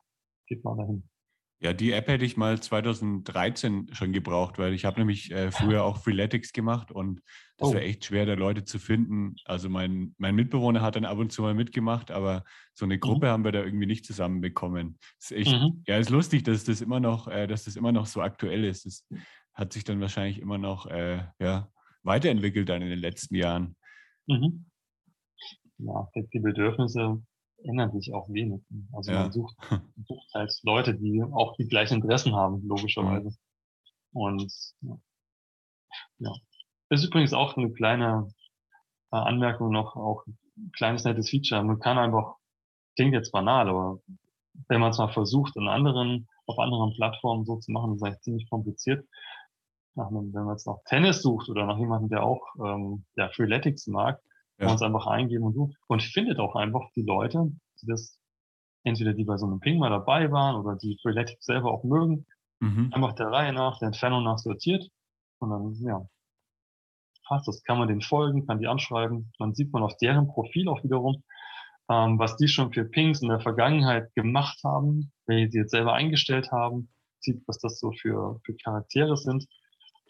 geht 0.48 0.64
mal 0.64 0.76
dahin. 0.76 1.08
Ja, 1.60 1.74
die 1.74 1.92
App 1.92 2.08
hätte 2.08 2.24
ich 2.24 2.38
mal 2.38 2.60
2013 2.62 3.90
schon 3.94 4.14
gebraucht, 4.14 4.60
weil 4.60 4.74
ich 4.74 4.86
habe 4.86 5.00
nämlich 5.00 5.32
äh, 5.32 5.52
früher 5.52 5.84
auch 5.84 5.98
Freeletics 5.98 6.54
gemacht 6.54 6.92
und 6.92 7.22
das 7.58 7.70
oh. 7.70 7.74
war 7.74 7.82
echt 7.82 8.06
schwer, 8.06 8.28
da 8.28 8.36
Leute 8.36 8.64
zu 8.64 8.78
finden. 8.78 9.36
Also 9.46 9.68
mein, 9.68 10.14
mein 10.20 10.36
Mitbewohner 10.36 10.82
hat 10.82 10.96
dann 10.96 11.06
ab 11.06 11.18
und 11.18 11.32
zu 11.32 11.42
mal 11.42 11.56
mitgemacht, 11.56 12.12
aber 12.12 12.44
so 12.76 12.86
eine 12.86 13.00
Gruppe 13.00 13.26
mhm. 13.26 13.32
haben 13.32 13.44
wir 13.44 13.52
da 13.52 13.64
irgendwie 13.64 13.88
nicht 13.88 14.06
zusammenbekommen. 14.06 15.00
Ist 15.20 15.32
echt, 15.32 15.52
mhm. 15.52 15.84
ja, 15.88 15.98
ist 15.98 16.12
lustig, 16.12 16.44
dass 16.44 16.64
das 16.64 16.82
immer 16.82 17.00
noch, 17.00 17.28
äh, 17.28 17.48
dass 17.48 17.64
das 17.64 17.76
immer 17.76 17.92
noch 17.92 18.06
so 18.06 18.22
aktuell 18.22 18.64
ist. 18.64 18.86
Das 18.86 19.08
hat 19.56 19.74
sich 19.74 19.84
dann 19.84 20.00
wahrscheinlich 20.00 20.40
immer 20.40 20.60
noch 20.60 20.86
äh, 20.86 21.24
ja, 21.40 21.72
weiterentwickelt 22.04 22.70
dann 22.70 22.84
in 22.84 22.90
den 22.90 23.00
letzten 23.00 23.34
Jahren. 23.34 23.76
Mhm. 24.28 24.68
Ja, 25.80 26.08
die 26.16 26.40
Bedürfnisse 26.40 27.24
ändern 27.64 27.92
sich 27.92 28.14
auch 28.14 28.30
wenig. 28.30 28.62
Also 28.94 29.12
ja. 29.12 29.22
man 29.24 29.32
sucht, 29.32 29.56
sucht 30.08 30.34
halt 30.34 30.54
Leute, 30.64 30.96
die 30.96 31.24
auch 31.24 31.56
die 31.58 31.68
gleichen 31.68 31.96
Interessen 31.96 32.36
haben, 32.36 32.66
logischerweise. 32.68 33.36
Und 34.14 34.52
ja. 34.82 34.98
ja. 36.20 36.34
Das 36.90 37.02
ist 37.02 37.08
übrigens 37.08 37.34
auch 37.34 37.58
eine 37.58 37.72
kleine 37.72 38.30
äh, 39.12 39.18
Anmerkung 39.18 39.72
noch, 39.72 39.96
auch 39.96 40.26
ein 40.26 40.72
kleines 40.76 41.04
nettes 41.04 41.30
Feature. 41.30 41.64
Man 41.64 41.80
kann 41.80 41.98
einfach, 41.98 42.36
klingt 42.96 43.14
jetzt 43.14 43.32
banal, 43.32 43.70
aber 43.70 44.00
wenn 44.70 44.82
man 44.82 44.92
es 44.92 44.98
mal 44.98 45.12
versucht, 45.12 45.56
in 45.56 45.68
anderen, 45.68 46.28
auf 46.46 46.58
anderen 46.60 46.94
Plattformen 46.96 47.46
so 47.46 47.58
zu 47.58 47.72
machen, 47.72 47.96
ist 47.96 48.04
eigentlich 48.04 48.22
ziemlich 48.22 48.50
kompliziert. 48.50 49.08
Einem, 49.96 50.34
wenn 50.34 50.44
man 50.44 50.54
jetzt 50.54 50.68
noch 50.68 50.84
Tennis 50.86 51.24
sucht 51.24 51.50
oder 51.50 51.66
nach 51.66 51.80
jemandem, 51.80 52.10
der 52.10 52.24
auch 52.24 52.42
ähm, 52.64 53.06
der 53.18 53.32
Freeletics 53.32 53.88
mag, 53.88 54.22
ja. 54.60 54.72
uns 54.72 54.82
einfach 54.82 55.08
eingeben 55.08 55.44
und 55.44 55.54
so. 55.54 55.72
Und 55.88 56.04
findet 56.04 56.40
auch 56.40 56.56
einfach 56.56 56.90
die 56.96 57.04
Leute, 57.04 57.52
die 57.82 57.88
das 57.88 58.18
entweder 58.84 59.14
die 59.14 59.26
bei 59.26 59.38
so 59.38 59.46
einem 59.46 59.60
Ping 59.60 59.80
mal 59.80 59.90
dabei 59.90 60.32
waren 60.32 60.56
oder 60.56 60.78
die 60.78 60.98
Freeletics 61.02 61.46
selber 61.46 61.72
auch 61.72 61.84
mögen, 61.84 62.26
mhm. 62.60 62.92
einfach 62.94 63.14
der 63.14 63.28
Reihe 63.28 63.54
nach, 63.54 63.80
der 63.80 63.88
Entfernung 63.88 64.24
nach 64.24 64.38
sortiert 64.38 64.88
und 65.40 65.50
dann, 65.50 65.74
ja, 65.82 66.08
passt 67.28 67.48
das. 67.48 67.64
Kann 67.64 67.78
man 67.78 67.90
den 67.90 68.02
folgen, 68.02 68.48
kann 68.48 68.60
die 68.60 68.68
anschreiben. 68.68 69.32
Dann 69.38 69.54
sieht 69.54 69.74
man 69.74 69.84
auf 69.84 69.98
deren 69.98 70.28
Profil 70.28 70.70
auch 70.70 70.84
wiederum, 70.84 71.24
ähm, 71.90 72.18
was 72.18 72.38
die 72.38 72.48
schon 72.48 72.72
für 72.72 72.86
Pings 72.86 73.22
in 73.22 73.30
der 73.30 73.42
Vergangenheit 73.42 74.14
gemacht 74.16 74.60
haben, 74.64 75.12
wenn 75.26 75.52
sie 75.52 75.60
jetzt 75.60 75.72
selber 75.72 75.94
eingestellt 75.94 76.52
haben, 76.52 76.90
sieht, 77.20 77.44
was 77.48 77.60
das 77.60 77.80
so 77.80 77.92
für, 77.92 78.40
für 78.46 78.56
Charaktere 78.56 79.18
sind 79.18 79.46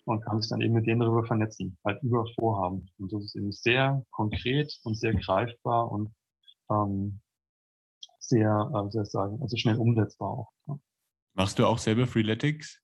und 0.07 0.23
kann 0.23 0.41
sich 0.41 0.49
dann 0.49 0.61
eben 0.61 0.73
mit 0.73 0.87
denen 0.87 1.01
darüber 1.01 1.25
vernetzen, 1.25 1.77
halt 1.85 2.01
über 2.01 2.25
Vorhaben. 2.35 2.89
Und 2.97 3.11
das 3.11 3.25
ist 3.25 3.35
eben 3.35 3.51
sehr 3.51 4.03
konkret 4.11 4.73
und 4.83 4.97
sehr 4.97 5.13
greifbar 5.13 5.91
und 5.91 6.13
ähm, 6.71 7.19
sehr, 8.19 8.49
äh, 8.73 8.85
wie 8.85 8.91
soll 8.91 9.03
ich 9.03 9.11
sagen, 9.11 9.39
also 9.41 9.57
schnell 9.57 9.75
umsetzbar 9.75 10.29
auch. 10.29 10.51
Ja. 10.67 10.79
Machst 11.33 11.59
du 11.59 11.65
auch 11.65 11.77
selber 11.77 12.07
Freeletics? 12.07 12.81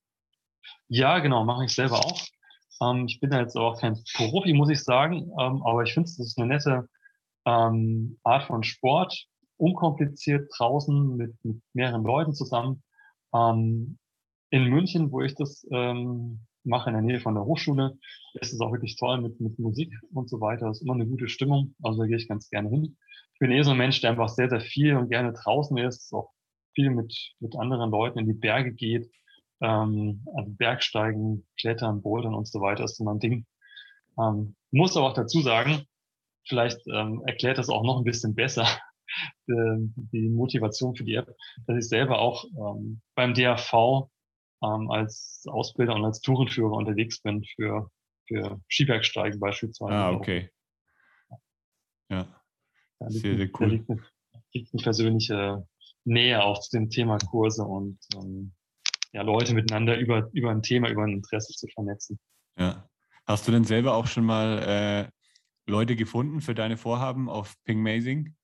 Ja, 0.88 1.18
genau, 1.20 1.44
mache 1.44 1.64
ich 1.64 1.74
selber 1.74 1.98
auch. 1.98 2.22
Ähm, 2.82 3.06
ich 3.06 3.20
bin 3.20 3.30
da 3.30 3.40
jetzt 3.40 3.56
auch 3.56 3.80
kein 3.80 3.98
Profi, 4.14 4.52
muss 4.52 4.68
ich 4.68 4.82
sagen, 4.84 5.30
ähm, 5.40 5.62
aber 5.62 5.82
ich 5.82 5.94
finde, 5.94 6.08
es 6.08 6.18
ist 6.18 6.38
eine 6.38 6.48
nette 6.48 6.88
ähm, 7.46 8.18
Art 8.22 8.44
von 8.44 8.62
Sport, 8.62 9.26
unkompliziert 9.56 10.50
draußen 10.58 11.16
mit, 11.16 11.34
mit 11.42 11.62
mehreren 11.72 12.02
Leuten 12.02 12.34
zusammen. 12.34 12.82
Ähm, 13.34 13.98
in 14.50 14.64
München, 14.64 15.10
wo 15.10 15.22
ich 15.22 15.34
das 15.34 15.66
ähm, 15.72 16.46
mache, 16.64 16.90
in 16.90 16.94
der 16.94 17.02
Nähe 17.02 17.20
von 17.20 17.34
der 17.34 17.44
Hochschule, 17.44 17.96
ist 18.34 18.52
es 18.52 18.60
auch 18.60 18.72
wirklich 18.72 18.96
toll 18.96 19.20
mit, 19.20 19.40
mit 19.40 19.58
Musik 19.58 19.92
und 20.12 20.28
so 20.28 20.40
weiter. 20.40 20.66
Das 20.66 20.78
ist 20.78 20.82
immer 20.82 20.94
eine 20.94 21.06
gute 21.06 21.28
Stimmung, 21.28 21.74
also 21.82 22.00
da 22.00 22.06
gehe 22.06 22.16
ich 22.16 22.28
ganz 22.28 22.48
gerne 22.48 22.70
hin. 22.70 22.96
Ich 23.34 23.38
bin 23.38 23.50
eh 23.50 23.62
so 23.62 23.72
ein 23.72 23.78
Mensch, 23.78 24.00
der 24.00 24.10
einfach 24.10 24.28
sehr, 24.28 24.48
sehr 24.48 24.60
viel 24.60 24.96
und 24.96 25.10
gerne 25.10 25.32
draußen 25.32 25.76
ist, 25.78 26.12
auch 26.12 26.30
viel 26.74 26.90
mit, 26.90 27.14
mit 27.40 27.56
anderen 27.56 27.90
Leuten 27.90 28.18
in 28.18 28.26
die 28.26 28.34
Berge 28.34 28.72
geht, 28.72 29.10
ähm, 29.60 30.24
also 30.34 30.50
Bergsteigen, 30.52 31.46
Klettern, 31.58 32.02
Bouldern 32.02 32.34
und 32.34 32.48
so 32.48 32.60
weiter 32.60 32.84
ist 32.84 32.96
so 32.96 33.04
mein 33.04 33.18
Ding. 33.18 33.46
Ähm, 34.18 34.56
muss 34.70 34.96
aber 34.96 35.08
auch 35.08 35.14
dazu 35.14 35.40
sagen, 35.40 35.84
vielleicht 36.46 36.86
ähm, 36.88 37.22
erklärt 37.26 37.58
das 37.58 37.68
auch 37.68 37.82
noch 37.82 37.98
ein 37.98 38.04
bisschen 38.04 38.34
besser 38.34 38.64
äh, 39.48 39.76
die 40.12 40.28
Motivation 40.28 40.94
für 40.94 41.04
die 41.04 41.14
App, 41.14 41.34
dass 41.66 41.76
ich 41.76 41.88
selber 41.88 42.18
auch 42.18 42.44
ähm, 42.44 43.00
beim 43.14 43.34
DAV 43.34 44.08
ähm, 44.62 44.90
als 44.90 45.44
Ausbilder 45.48 45.94
und 45.94 46.04
als 46.04 46.20
Tourenführer 46.20 46.72
unterwegs 46.72 47.20
bin 47.20 47.44
für, 47.44 47.90
für 48.26 48.60
Skibergsteigen 48.68 49.40
beispielsweise. 49.40 49.94
Ah, 49.94 50.12
okay. 50.12 50.50
Ja. 52.10 52.26
Da 52.98 53.08
liegt, 53.08 53.22
sehr, 53.22 53.36
sehr 53.36 53.50
cool. 53.58 53.66
Da 53.66 53.66
liegt, 53.66 53.90
eine, 53.90 54.02
liegt 54.52 54.74
eine 54.74 54.82
persönliche 54.82 55.66
Nähe 56.04 56.42
auch 56.42 56.60
zu 56.60 56.76
dem 56.76 56.90
Thema 56.90 57.18
Kurse 57.18 57.64
und 57.64 57.98
ähm, 58.14 58.52
ja, 59.12 59.22
Leute 59.22 59.54
miteinander 59.54 59.96
über, 59.98 60.28
über 60.32 60.50
ein 60.50 60.62
Thema, 60.62 60.90
über 60.90 61.04
ein 61.04 61.12
Interesse 61.12 61.52
zu 61.52 61.66
vernetzen. 61.68 62.18
Ja. 62.58 62.88
Hast 63.26 63.48
du 63.48 63.52
denn 63.52 63.64
selber 63.64 63.94
auch 63.94 64.06
schon 64.06 64.24
mal 64.24 65.08
äh, 65.08 65.70
Leute 65.70 65.96
gefunden 65.96 66.40
für 66.40 66.54
deine 66.54 66.76
Vorhaben 66.76 67.30
auf 67.30 67.54
Pingmazing? 67.64 68.36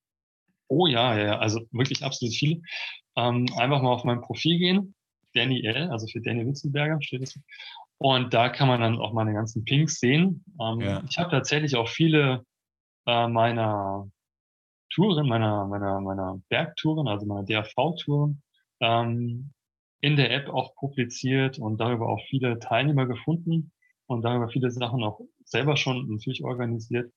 Oh 0.68 0.86
ja, 0.86 1.18
ja, 1.18 1.38
also 1.38 1.60
wirklich 1.72 2.04
absolut 2.04 2.34
viele. 2.34 2.62
Ähm, 3.16 3.46
einfach 3.56 3.82
mal 3.82 3.92
auf 3.92 4.04
mein 4.04 4.22
Profil 4.22 4.58
gehen, 4.58 4.94
Danny 5.34 5.64
L, 5.64 5.90
also 5.90 6.06
für 6.06 6.20
Danny 6.20 6.46
Witzelberger 6.46 7.00
steht 7.02 7.22
es. 7.22 7.38
Und 7.98 8.32
da 8.32 8.48
kann 8.48 8.68
man 8.68 8.80
dann 8.80 8.98
auch 8.98 9.12
meine 9.12 9.34
ganzen 9.34 9.64
Pings 9.64 10.00
sehen. 10.00 10.44
Ähm, 10.60 10.80
ja. 10.80 11.02
Ich 11.08 11.18
habe 11.18 11.30
tatsächlich 11.30 11.76
auch 11.76 11.88
viele 11.88 12.44
äh, 13.06 13.28
meiner 13.28 14.10
Touren, 14.90 15.28
meiner, 15.28 15.66
meiner, 15.66 16.00
meiner 16.00 16.40
Bergtouren, 16.48 17.08
also 17.08 17.26
meiner 17.26 17.44
DAV-Touren, 17.44 18.42
ähm, 18.80 19.52
in 20.00 20.16
der 20.16 20.32
App 20.32 20.48
auch 20.48 20.74
publiziert 20.76 21.58
und 21.58 21.78
darüber 21.78 22.08
auch 22.08 22.20
viele 22.28 22.58
Teilnehmer 22.58 23.06
gefunden 23.06 23.72
und 24.06 24.22
darüber 24.22 24.48
viele 24.48 24.70
Sachen 24.70 25.04
auch 25.04 25.20
selber 25.44 25.76
schon 25.76 26.08
natürlich 26.08 26.42
organisiert. 26.42 27.12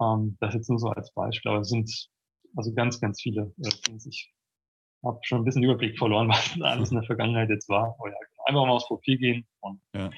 Ähm, 0.00 0.36
das 0.40 0.54
jetzt 0.54 0.68
nur 0.68 0.78
so 0.78 0.88
als 0.88 1.12
Beispiel, 1.12 1.50
aber 1.50 1.60
es 1.60 1.68
sind 1.68 2.08
also 2.56 2.72
ganz, 2.72 3.00
ganz 3.00 3.20
viele 3.20 3.52
äh, 3.62 3.70
Ich 4.08 4.32
habe 5.04 5.18
schon 5.22 5.38
ein 5.38 5.44
bisschen 5.44 5.62
Überblick 5.62 5.98
verloren, 5.98 6.28
was 6.28 6.60
alles 6.60 6.90
in 6.90 6.96
der 6.96 7.06
Vergangenheit 7.06 7.50
jetzt 7.50 7.68
war. 7.68 7.94
Aber 7.98 8.10
ja, 8.10 8.16
einfach 8.46 8.66
mal 8.66 8.70
aufs 8.70 8.86
Profil 8.86 9.18
gehen 9.18 9.46
und 9.60 9.80
ja. 9.94 10.10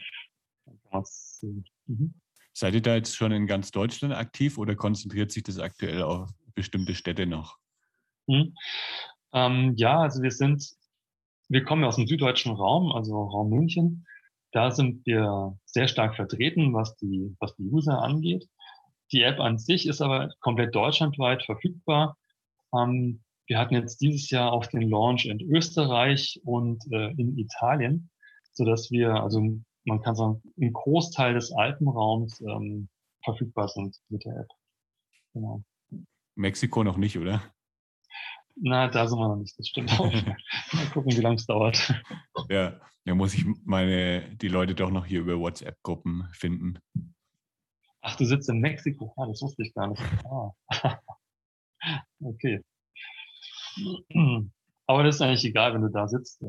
dann 0.64 0.80
kann 0.82 0.90
man 0.92 1.02
es 1.02 1.38
sehen. 1.40 1.64
Mhm. 1.86 2.14
Seid 2.52 2.74
ihr 2.74 2.82
da 2.82 2.94
jetzt 2.94 3.16
schon 3.16 3.32
in 3.32 3.46
ganz 3.46 3.70
Deutschland 3.70 4.14
aktiv 4.14 4.58
oder 4.58 4.74
konzentriert 4.74 5.30
sich 5.30 5.42
das 5.44 5.58
aktuell 5.58 6.02
auf 6.02 6.30
bestimmte 6.54 6.94
Städte 6.94 7.26
noch? 7.26 7.56
Mhm. 8.26 8.54
Ähm, 9.32 9.74
ja, 9.76 10.00
also 10.00 10.22
wir 10.22 10.30
sind, 10.30 10.68
wir 11.48 11.64
kommen 11.64 11.84
aus 11.84 11.96
dem 11.96 12.06
süddeutschen 12.06 12.52
Raum, 12.52 12.92
also 12.92 13.22
Raum 13.22 13.50
München. 13.50 14.06
Da 14.52 14.72
sind 14.72 15.06
wir 15.06 15.56
sehr 15.64 15.86
stark 15.86 16.16
vertreten, 16.16 16.74
was 16.74 16.96
die, 16.96 17.34
was 17.38 17.54
die 17.56 17.68
User 17.70 18.02
angeht. 18.02 18.48
Die 19.12 19.22
App 19.22 19.40
an 19.40 19.58
sich 19.58 19.86
ist 19.86 20.00
aber 20.00 20.30
komplett 20.40 20.74
deutschlandweit 20.74 21.44
verfügbar. 21.44 22.16
Ähm, 22.74 23.22
wir 23.50 23.58
hatten 23.58 23.74
jetzt 23.74 24.00
dieses 24.00 24.30
Jahr 24.30 24.52
auch 24.52 24.64
den 24.66 24.88
Launch 24.88 25.24
in 25.26 25.40
Österreich 25.40 26.40
und 26.44 26.84
äh, 26.92 27.10
in 27.20 27.36
Italien, 27.36 28.08
so 28.52 28.64
dass 28.64 28.92
wir, 28.92 29.12
also 29.14 29.40
man 29.84 30.00
kann 30.02 30.14
sagen, 30.14 30.40
im 30.56 30.72
Großteil 30.72 31.34
des 31.34 31.50
Alpenraums 31.50 32.40
ähm, 32.42 32.88
verfügbar 33.24 33.66
sind 33.66 33.96
mit 34.08 34.24
der 34.24 34.36
App. 34.36 34.48
Genau. 35.34 35.64
Mexiko 36.36 36.84
noch 36.84 36.96
nicht, 36.96 37.18
oder? 37.18 37.42
Na, 38.54 38.86
da 38.86 39.08
sind 39.08 39.18
wir 39.18 39.26
noch 39.26 39.36
nicht, 39.36 39.58
das 39.58 39.66
stimmt 39.66 39.98
auch. 39.98 40.12
Mal 40.72 40.86
gucken, 40.92 41.10
wie 41.10 41.20
lange 41.20 41.34
es 41.34 41.46
dauert. 41.46 41.92
Ja, 42.48 42.80
da 43.04 43.14
muss 43.16 43.34
ich 43.34 43.44
meine, 43.64 44.36
die 44.36 44.48
Leute 44.48 44.76
doch 44.76 44.92
noch 44.92 45.06
hier 45.06 45.22
über 45.22 45.40
WhatsApp-Gruppen 45.40 46.28
finden. 46.30 46.78
Ach, 48.00 48.14
du 48.14 48.24
sitzt 48.24 48.48
in 48.48 48.60
Mexiko? 48.60 49.12
Ah, 49.16 49.26
das 49.26 49.42
wusste 49.42 49.64
ich 49.64 49.74
gar 49.74 49.88
nicht. 49.88 50.02
Ah. 50.24 50.52
okay. 52.20 52.62
Aber 54.86 55.04
das 55.04 55.16
ist 55.16 55.22
eigentlich 55.22 55.44
egal, 55.44 55.74
wenn 55.74 55.82
du 55.82 55.90
da 55.90 56.08
sitzt. 56.08 56.42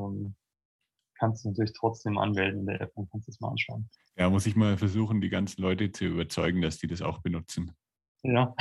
Kannst 1.19 1.45
du 1.45 1.49
natürlich 1.49 1.73
trotzdem 1.73 2.17
anmelden 2.17 2.61
in 2.61 2.65
der 2.65 2.81
App 2.81 2.91
und 2.95 3.09
kannst 3.11 3.29
es 3.29 3.39
mal 3.39 3.49
anschauen. 3.49 3.87
Ja, 4.17 4.29
muss 4.29 4.47
ich 4.47 4.55
mal 4.55 4.77
versuchen, 4.77 5.21
die 5.21 5.29
ganzen 5.29 5.61
Leute 5.61 5.91
zu 5.91 6.05
überzeugen, 6.05 6.61
dass 6.61 6.79
die 6.79 6.87
das 6.87 7.03
auch 7.03 7.19
benutzen. 7.19 7.75
Ja. 8.23 8.55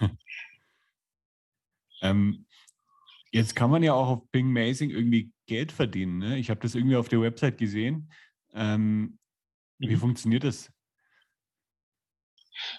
ähm, 2.02 2.46
jetzt 3.30 3.54
kann 3.54 3.70
man 3.70 3.82
ja 3.82 3.94
auch 3.94 4.08
auf 4.08 4.30
Bing 4.30 4.48
Amazing 4.48 4.90
irgendwie 4.90 5.32
Geld 5.46 5.70
verdienen. 5.70 6.18
Ne? 6.18 6.38
Ich 6.38 6.50
habe 6.50 6.60
das 6.60 6.74
irgendwie 6.74 6.96
auf 6.96 7.08
der 7.08 7.20
Website 7.20 7.58
gesehen. 7.58 8.12
Ähm, 8.52 9.18
wie 9.78 9.94
mhm. 9.94 10.00
funktioniert 10.00 10.44
das? 10.44 10.72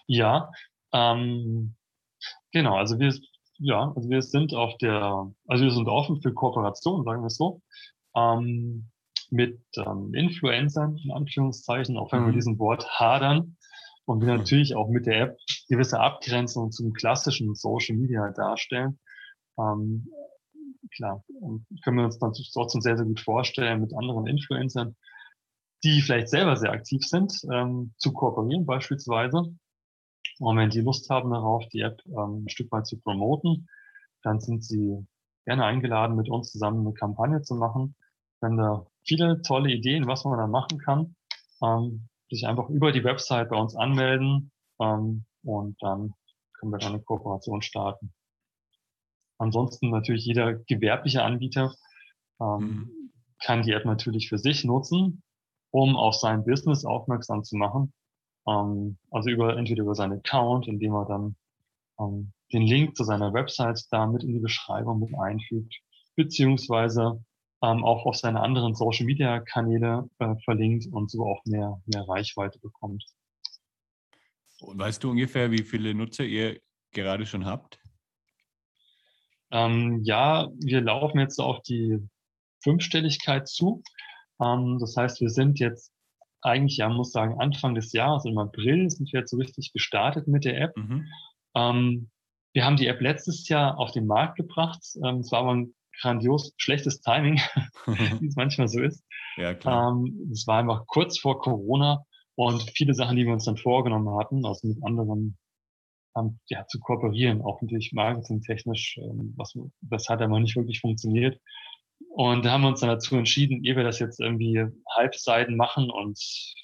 Ja, 0.07 0.51
ähm, 0.93 1.75
genau. 2.51 2.77
Also 2.77 2.99
wir, 2.99 3.13
ja, 3.63 3.93
also 3.95 4.09
wir 4.09 4.21
sind 4.21 4.53
auf 4.53 4.77
der, 4.77 5.31
also 5.47 5.63
wir 5.63 5.71
sind 5.71 5.87
offen 5.87 6.21
für 6.21 6.33
Kooperation, 6.33 7.03
sagen 7.03 7.21
wir 7.21 7.27
es 7.27 7.37
so, 7.37 7.61
ähm, 8.15 8.89
mit 9.29 9.61
ähm, 9.77 10.13
Influencern 10.13 10.97
in 10.97 11.11
Anführungszeichen, 11.11 11.97
auch 11.97 12.11
wenn 12.11 12.21
wir 12.21 12.31
mhm. 12.31 12.35
diesem 12.35 12.59
Wort 12.59 12.99
hadern 12.99 13.57
und 14.05 14.21
wir 14.21 14.35
natürlich 14.35 14.75
auch 14.75 14.89
mit 14.89 15.05
der 15.05 15.21
App 15.21 15.37
gewisse 15.69 15.99
Abgrenzung 15.99 16.71
zum 16.71 16.93
klassischen 16.93 17.55
Social 17.55 17.95
Media 17.95 18.31
darstellen. 18.31 18.99
Ähm, 19.57 20.07
klar, 20.93 21.23
können 21.83 21.97
wir 21.97 22.05
uns 22.05 22.19
natürlich 22.19 22.51
trotzdem 22.53 22.81
sehr, 22.81 22.97
sehr 22.97 23.05
gut 23.05 23.21
vorstellen, 23.21 23.79
mit 23.79 23.95
anderen 23.95 24.27
Influencern, 24.27 24.95
die 25.83 26.01
vielleicht 26.01 26.29
selber 26.29 26.57
sehr 26.57 26.71
aktiv 26.71 27.01
sind, 27.03 27.33
ähm, 27.51 27.93
zu 27.97 28.11
kooperieren 28.11 28.65
beispielsweise. 28.65 29.55
Und 30.39 30.57
wenn 30.57 30.69
die 30.69 30.81
Lust 30.81 31.09
haben 31.09 31.31
darauf, 31.31 31.67
die 31.69 31.81
App 31.81 32.01
ähm, 32.07 32.45
ein 32.45 32.49
Stück 32.49 32.71
weit 32.71 32.87
zu 32.87 32.99
promoten, 32.99 33.67
dann 34.23 34.39
sind 34.39 34.63
sie 34.63 35.05
gerne 35.45 35.65
eingeladen, 35.65 36.15
mit 36.15 36.29
uns 36.29 36.51
zusammen 36.51 36.85
eine 36.85 36.93
Kampagne 36.93 37.41
zu 37.41 37.55
machen. 37.55 37.95
Wir 38.39 38.49
haben 38.49 38.57
da 38.57 38.87
viele 39.05 39.41
tolle 39.41 39.71
Ideen, 39.71 40.07
was 40.07 40.25
man 40.25 40.37
da 40.37 40.47
machen 40.47 40.77
kann. 40.79 41.15
Ähm, 41.61 42.07
sich 42.29 42.47
einfach 42.47 42.69
über 42.69 42.91
die 42.91 43.03
Website 43.03 43.49
bei 43.49 43.57
uns 43.57 43.75
anmelden 43.75 44.51
ähm, 44.79 45.25
und 45.43 45.81
dann 45.81 46.13
können 46.53 46.71
wir 46.71 46.79
dann 46.79 46.93
eine 46.93 47.03
Kooperation 47.03 47.61
starten. 47.61 48.13
Ansonsten 49.37 49.89
natürlich 49.89 50.25
jeder 50.25 50.53
gewerbliche 50.53 51.23
Anbieter 51.23 51.73
ähm, 52.39 52.59
mhm. 52.59 53.11
kann 53.43 53.63
die 53.63 53.71
App 53.71 53.85
natürlich 53.85 54.29
für 54.29 54.37
sich 54.37 54.63
nutzen, 54.63 55.21
um 55.71 55.95
auf 55.95 56.15
sein 56.15 56.45
Business 56.45 56.85
aufmerksam 56.85 57.43
zu 57.43 57.57
machen. 57.57 57.93
Ähm, 58.47 58.97
also 59.11 59.29
über 59.29 59.57
entweder 59.57 59.83
über 59.83 59.95
seinen 59.95 60.19
Account, 60.19 60.67
indem 60.67 60.93
er 60.93 61.05
dann 61.05 61.35
ähm, 61.99 62.33
den 62.51 62.63
Link 62.63 62.95
zu 62.95 63.03
seiner 63.03 63.33
Website 63.33 63.81
da 63.91 64.05
mit 64.05 64.23
in 64.23 64.33
die 64.33 64.39
Beschreibung 64.39 64.99
mit 64.99 65.17
einfügt, 65.17 65.75
beziehungsweise 66.15 67.23
ähm, 67.63 67.83
auch 67.83 68.05
auf 68.05 68.15
seine 68.15 68.41
anderen 68.41 68.75
Social 68.75 69.05
Media 69.05 69.39
Kanäle 69.39 70.09
äh, 70.19 70.35
verlinkt 70.43 70.87
und 70.91 71.09
so 71.09 71.25
auch 71.25 71.43
mehr, 71.45 71.81
mehr 71.85 72.07
Reichweite 72.07 72.59
bekommt. 72.59 73.05
Und 74.59 74.79
weißt 74.79 75.03
du 75.03 75.11
ungefähr, 75.11 75.51
wie 75.51 75.63
viele 75.63 75.93
Nutzer 75.93 76.25
ihr 76.25 76.59
gerade 76.91 77.25
schon 77.25 77.45
habt? 77.45 77.79
Ähm, 79.51 80.01
ja, 80.03 80.49
wir 80.59 80.81
laufen 80.81 81.19
jetzt 81.19 81.39
auf 81.39 81.61
die 81.61 81.99
Fünfstelligkeit 82.61 83.47
zu. 83.47 83.83
Ähm, 84.41 84.77
das 84.79 84.97
heißt, 84.97 85.21
wir 85.21 85.29
sind 85.29 85.59
jetzt 85.59 85.92
eigentlich, 86.43 86.77
ja, 86.77 86.89
muss 86.89 87.11
sagen, 87.11 87.39
Anfang 87.39 87.75
des 87.75 87.93
Jahres, 87.93 88.25
im 88.25 88.37
April 88.37 88.89
sind 88.89 89.11
wir 89.11 89.21
jetzt 89.21 89.31
so 89.31 89.37
richtig 89.37 89.71
gestartet 89.73 90.27
mit 90.27 90.45
der 90.45 90.59
App. 90.59 90.77
Mhm. 90.77 91.07
Ähm, 91.55 92.09
wir 92.53 92.65
haben 92.65 92.77
die 92.77 92.87
App 92.87 93.01
letztes 93.01 93.47
Jahr 93.49 93.79
auf 93.79 93.91
den 93.91 94.05
Markt 94.05 94.37
gebracht. 94.37 94.81
Ähm, 95.03 95.17
es 95.17 95.31
war 95.31 95.39
aber 95.39 95.55
ein 95.55 95.73
grandios 96.01 96.53
schlechtes 96.57 97.01
Timing, 97.01 97.39
wie 97.85 98.27
es 98.27 98.35
manchmal 98.35 98.67
so 98.67 98.81
ist. 98.81 99.03
Ja, 99.37 99.53
klar. 99.53 99.91
Ähm, 99.91 100.29
es 100.31 100.45
war 100.47 100.59
einfach 100.59 100.85
kurz 100.87 101.19
vor 101.19 101.39
Corona 101.39 102.05
und 102.35 102.61
viele 102.75 102.93
Sachen, 102.93 103.15
die 103.15 103.25
wir 103.25 103.33
uns 103.33 103.45
dann 103.45 103.57
vorgenommen 103.57 104.17
hatten, 104.17 104.45
also 104.45 104.67
mit 104.67 104.83
anderen 104.83 105.37
ähm, 106.17 106.39
ja, 106.47 106.65
zu 106.67 106.79
kooperieren, 106.79 107.41
auch 107.41 107.61
natürlich 107.61 107.91
marketingtechnisch, 107.93 108.97
ähm, 108.97 109.33
was, 109.35 109.53
das 109.81 110.09
hat 110.09 110.21
aber 110.21 110.39
nicht 110.39 110.55
wirklich 110.55 110.79
funktioniert. 110.79 111.39
Und 112.15 112.45
da 112.45 112.51
haben 112.51 112.61
wir 112.61 112.67
uns 112.67 112.79
dann 112.79 112.89
dazu 112.89 113.15
entschieden, 113.15 113.63
ehe 113.63 113.75
wir 113.75 113.83
das 113.83 113.97
jetzt 113.97 114.19
irgendwie 114.19 114.63
Halbseiten 114.95 115.57
machen 115.57 115.89
und 115.89 116.19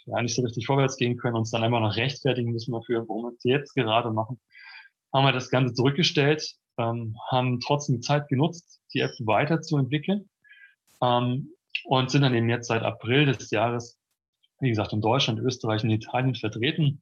ja, 0.05 0.21
nicht 0.21 0.35
so 0.35 0.43
richtig 0.43 0.67
vorwärts 0.67 0.95
gehen 0.95 1.17
können, 1.17 1.35
uns 1.35 1.49
dann 1.49 1.63
einmal 1.63 1.81
noch 1.81 1.95
rechtfertigen 1.95 2.51
müssen 2.51 2.71
dafür, 2.71 3.07
warum 3.07 3.23
wir 3.23 3.31
es 3.35 3.43
jetzt 3.43 3.73
gerade 3.73 4.12
machen, 4.12 4.39
haben 5.12 5.25
wir 5.25 5.31
das 5.31 5.49
Ganze 5.49 5.73
zurückgestellt, 5.73 6.53
ähm, 6.77 7.15
haben 7.31 7.59
trotzdem 7.62 7.95
die 7.95 8.01
Zeit 8.01 8.27
genutzt, 8.27 8.79
die 8.93 8.99
App 8.99 9.09
weiterzuentwickeln 9.25 10.29
ähm, 11.01 11.49
und 11.85 12.12
sind 12.12 12.21
dann 12.21 12.35
eben 12.35 12.49
jetzt 12.49 12.67
seit 12.67 12.83
April 12.83 13.25
des 13.25 13.49
Jahres, 13.49 13.99
wie 14.59 14.69
gesagt, 14.69 14.93
in 14.93 15.01
Deutschland, 15.01 15.39
Österreich 15.39 15.83
und 15.83 15.89
Italien 15.89 16.35
vertreten 16.35 17.01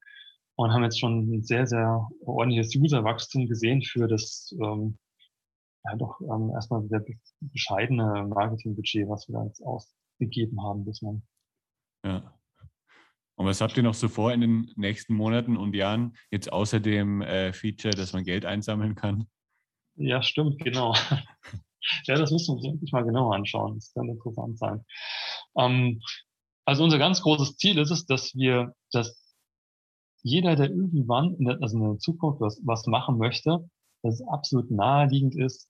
und 0.55 0.71
haben 0.71 0.83
jetzt 0.83 1.01
schon 1.01 1.29
ein 1.29 1.43
sehr, 1.43 1.67
sehr 1.67 2.07
ordentliches 2.21 2.73
Userwachstum 2.73 3.47
gesehen 3.47 3.81
für 3.81 4.07
das 4.07 4.55
ähm, 4.63 4.97
ja 5.89 5.95
doch 5.95 6.19
ähm, 6.21 6.51
erstmal 6.53 6.87
sehr 6.87 7.03
bescheidene 7.39 8.27
Marketingbudget, 8.27 9.07
was 9.07 9.27
wir 9.27 9.33
da 9.33 9.45
jetzt 9.45 9.61
ausgegeben 9.61 10.61
haben 10.63 10.85
bislang. 10.85 11.23
Ja. 12.05 12.33
Und 13.35 13.45
was 13.45 13.61
habt 13.61 13.77
ihr 13.77 13.83
noch 13.83 13.93
so 13.93 14.07
vor 14.07 14.33
in 14.33 14.41
den 14.41 14.71
nächsten 14.75 15.13
Monaten 15.13 15.57
und 15.57 15.75
Jahren, 15.75 16.17
jetzt 16.31 16.51
außer 16.51 16.79
dem 16.79 17.21
äh, 17.21 17.53
Feature, 17.53 17.93
dass 17.93 18.13
man 18.13 18.23
Geld 18.23 18.45
einsammeln 18.45 18.95
kann? 18.95 19.27
Ja, 19.95 20.23
stimmt, 20.23 20.59
genau. 20.59 20.93
ja, 22.05 22.15
das 22.15 22.31
müssen 22.31 22.47
wir 22.47 22.55
uns 22.55 22.65
wirklich 22.65 22.91
mal 22.91 23.03
genauer 23.03 23.35
anschauen. 23.35 23.75
Das 23.75 23.93
kann 23.93 24.09
interessant 24.09 24.57
sein. 24.57 24.85
Ähm, 25.55 26.01
also 26.65 26.83
unser 26.83 26.97
ganz 26.97 27.21
großes 27.21 27.57
Ziel 27.57 27.77
ist 27.77 27.91
es, 27.91 28.05
dass 28.05 28.33
wir, 28.35 28.73
dass 28.91 29.23
jeder, 30.23 30.55
der 30.55 30.69
irgendwann, 30.69 31.35
in 31.35 31.45
der, 31.45 31.61
also 31.61 31.77
in 31.77 31.83
der 31.83 31.99
Zukunft 31.99 32.41
was, 32.41 32.59
was 32.65 32.87
machen 32.87 33.17
möchte, 33.17 33.69
dass 34.01 34.15
es 34.15 34.27
absolut 34.27 34.71
naheliegend 34.71 35.35
ist, 35.35 35.69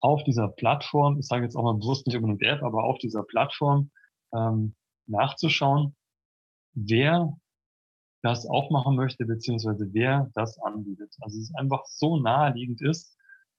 auf 0.00 0.24
dieser 0.24 0.48
Plattform, 0.48 1.18
ich 1.18 1.26
sage 1.26 1.44
jetzt 1.44 1.56
auch 1.56 1.62
mal 1.62 1.74
bewusst 1.74 2.06
nicht 2.06 2.16
unbedingt 2.16 2.42
App, 2.42 2.62
aber 2.62 2.84
auf 2.84 2.98
dieser 2.98 3.22
Plattform 3.22 3.90
ähm, 4.34 4.74
nachzuschauen, 5.06 5.94
wer 6.74 7.36
das 8.22 8.46
aufmachen 8.46 8.96
möchte, 8.96 9.24
beziehungsweise 9.24 9.88
wer 9.92 10.30
das 10.34 10.58
anbietet. 10.58 11.14
Also 11.20 11.38
es 11.38 11.50
ist 11.50 11.56
einfach 11.56 11.84
so 11.86 12.18
naheliegend 12.18 12.82
ist, 12.82 13.16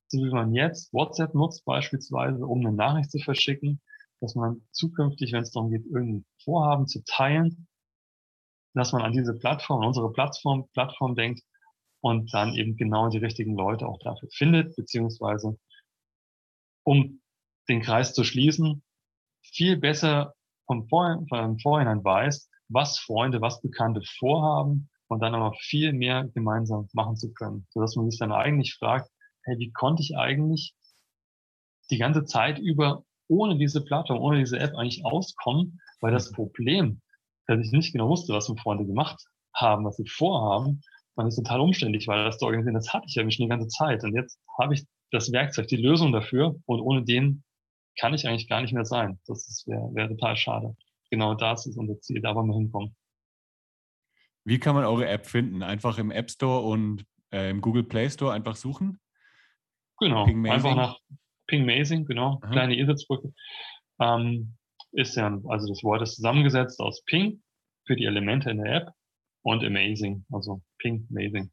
so 0.08 0.20
wie 0.20 0.32
man 0.32 0.54
jetzt 0.54 0.94
WhatsApp 0.94 1.34
nutzt 1.34 1.66
beispielsweise, 1.66 2.46
um 2.46 2.60
eine 2.60 2.76
Nachricht 2.76 3.12
zu 3.12 3.20
verschicken, 3.20 3.82
dass 4.20 4.36
man 4.36 4.62
zukünftig, 4.72 5.32
wenn 5.32 5.42
es 5.42 5.52
darum 5.52 5.72
geht, 5.72 5.86
irgendein 5.86 6.26
Vorhaben 6.44 6.88
zu 6.88 7.04
teilen, 7.06 7.68
dass 8.74 8.94
man 8.94 9.02
an 9.02 9.14
diese 9.14 9.34
Plattform, 9.34 9.86
unsere 9.86 10.12
Plattform, 10.12 10.70
Plattform 10.74 11.16
denkt 11.16 11.42
und 12.02 12.34
dann 12.34 12.54
eben 12.54 12.78
genau 12.78 13.10
die 13.10 13.18
richtigen 13.18 13.56
Leute 13.56 13.88
auch 13.88 14.00
dafür 14.00 14.30
findet, 14.32 14.76
beziehungsweise 14.76 15.58
um 16.84 17.22
den 17.70 17.82
Kreis 17.82 18.14
zu 18.14 18.24
schließen, 18.24 18.84
viel 19.42 19.78
besser 19.78 20.34
vom, 20.66 20.88
Vor 20.88 21.24
vom 21.30 21.60
Vorhinein 21.60 22.04
weiß, 22.04 22.50
was 22.70 23.00
Freunde, 23.00 23.42
was 23.42 23.62
Bekannte 23.62 24.02
vorhaben 24.20 24.90
und 25.08 25.22
dann 25.22 25.36
aber 25.36 25.54
viel 25.60 25.94
mehr 25.94 26.28
gemeinsam 26.34 26.88
machen 26.94 27.18
zu 27.18 27.34
können, 27.34 27.68
sodass 27.70 27.96
man 27.96 28.10
sich 28.10 28.20
dann 28.20 28.32
eigentlich 28.32 28.76
fragt, 28.76 29.10
hey, 29.44 29.58
wie 29.60 29.72
konnte 29.72 30.02
ich 30.04 30.18
eigentlich 30.18 30.74
die 31.90 31.98
ganze 31.98 32.24
Zeit 32.24 32.60
über 32.60 33.04
ohne 33.28 33.58
diese 33.58 33.84
Plattform, 33.84 34.20
ohne 34.20 34.40
diese 34.40 34.60
App 34.60 34.76
eigentlich 34.76 35.06
auskommen, 35.06 35.80
weil 36.00 36.12
das 36.12 36.32
Problem, 36.32 37.02
dass 37.48 37.60
ich 37.60 37.72
nicht 37.72 37.92
genau 37.92 38.10
wusste, 38.10 38.34
was 38.34 38.48
meine 38.48 38.62
Freunde 38.62 38.86
gemacht 38.86 39.22
haben, 39.54 39.86
was 39.86 39.98
sie 39.98 40.08
vorhaben, 40.08 40.82
man 41.16 41.28
ist 41.28 41.36
total 41.36 41.60
umständlich, 41.60 42.08
weil 42.08 42.24
das 42.24 42.38
zu 42.38 42.46
organisieren, 42.46 42.76
das 42.76 42.94
hatte 42.94 43.06
ich 43.08 43.16
ja 43.16 43.24
schon 43.24 43.46
die 43.46 43.50
ganze 43.50 43.68
Zeit. 43.68 44.04
Und 44.04 44.16
jetzt 44.16 44.40
habe 44.60 44.74
ich 44.74 44.86
das 45.12 45.32
Werkzeug, 45.32 45.68
die 45.68 45.78
Lösung 45.78 46.12
dafür. 46.12 46.56
Und 46.66 46.82
ohne 46.82 47.04
den 47.04 47.44
kann 48.00 48.14
ich 48.14 48.28
eigentlich 48.28 48.50
gar 48.50 48.62
nicht 48.62 48.74
mehr 48.74 48.86
sein. 48.86 49.20
Das 49.28 49.64
wäre 49.68 49.94
wär 49.94 50.08
total 50.08 50.36
schade. 50.36 50.76
Genau 51.10 51.36
das 51.36 51.66
ist 51.66 51.78
unser 51.78 52.00
Ziel, 52.00 52.22
da 52.22 52.34
wollen 52.34 52.48
wir 52.48 52.56
hinkommen. 52.56 52.96
Wie 54.44 54.60
kann 54.60 54.76
man 54.76 54.86
eure 54.86 55.08
App 55.08 55.28
finden? 55.28 55.62
Einfach 55.62 55.98
im 55.98 56.10
App 56.10 56.32
Store 56.32 56.66
und 56.66 57.06
äh, 57.32 57.50
im 57.50 57.62
Google 57.62 57.84
Play 57.84 58.10
Store 58.10 58.34
einfach 58.34 58.56
suchen? 58.56 59.00
Genau, 60.00 60.26
einfach 60.26 60.76
nach 60.76 60.98
Pingmazing, 61.48 62.06
genau, 62.06 62.40
Aha. 62.42 62.52
kleine 62.52 62.76
Eselsbrücke. 62.76 63.34
Ähm, 64.00 64.58
ist 64.94 65.16
ja, 65.16 65.28
also 65.48 65.68
das 65.68 65.84
Wort 65.84 66.02
ist 66.02 66.16
zusammengesetzt 66.16 66.80
aus 66.80 67.04
Ping 67.04 67.44
für 67.86 67.96
die 67.96 68.06
Elemente 68.06 68.50
in 68.50 68.64
der 68.64 68.74
App 68.74 68.90
und 69.44 69.64
Amazing, 69.64 70.26
also 70.32 70.62
Ping 70.80 71.08
Amazing. 71.12 71.52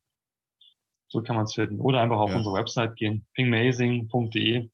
So 1.09 1.23
kann 1.23 1.37
man 1.37 1.47
es 1.47 1.55
finden. 1.55 1.81
Oder 1.81 2.03
einfach 2.03 2.19
auf 2.19 2.31
ja. 2.31 2.37
unsere 2.37 2.55
Website 2.55 2.97
gehen, 2.97 3.27
pingmazing.de. 3.35 4.69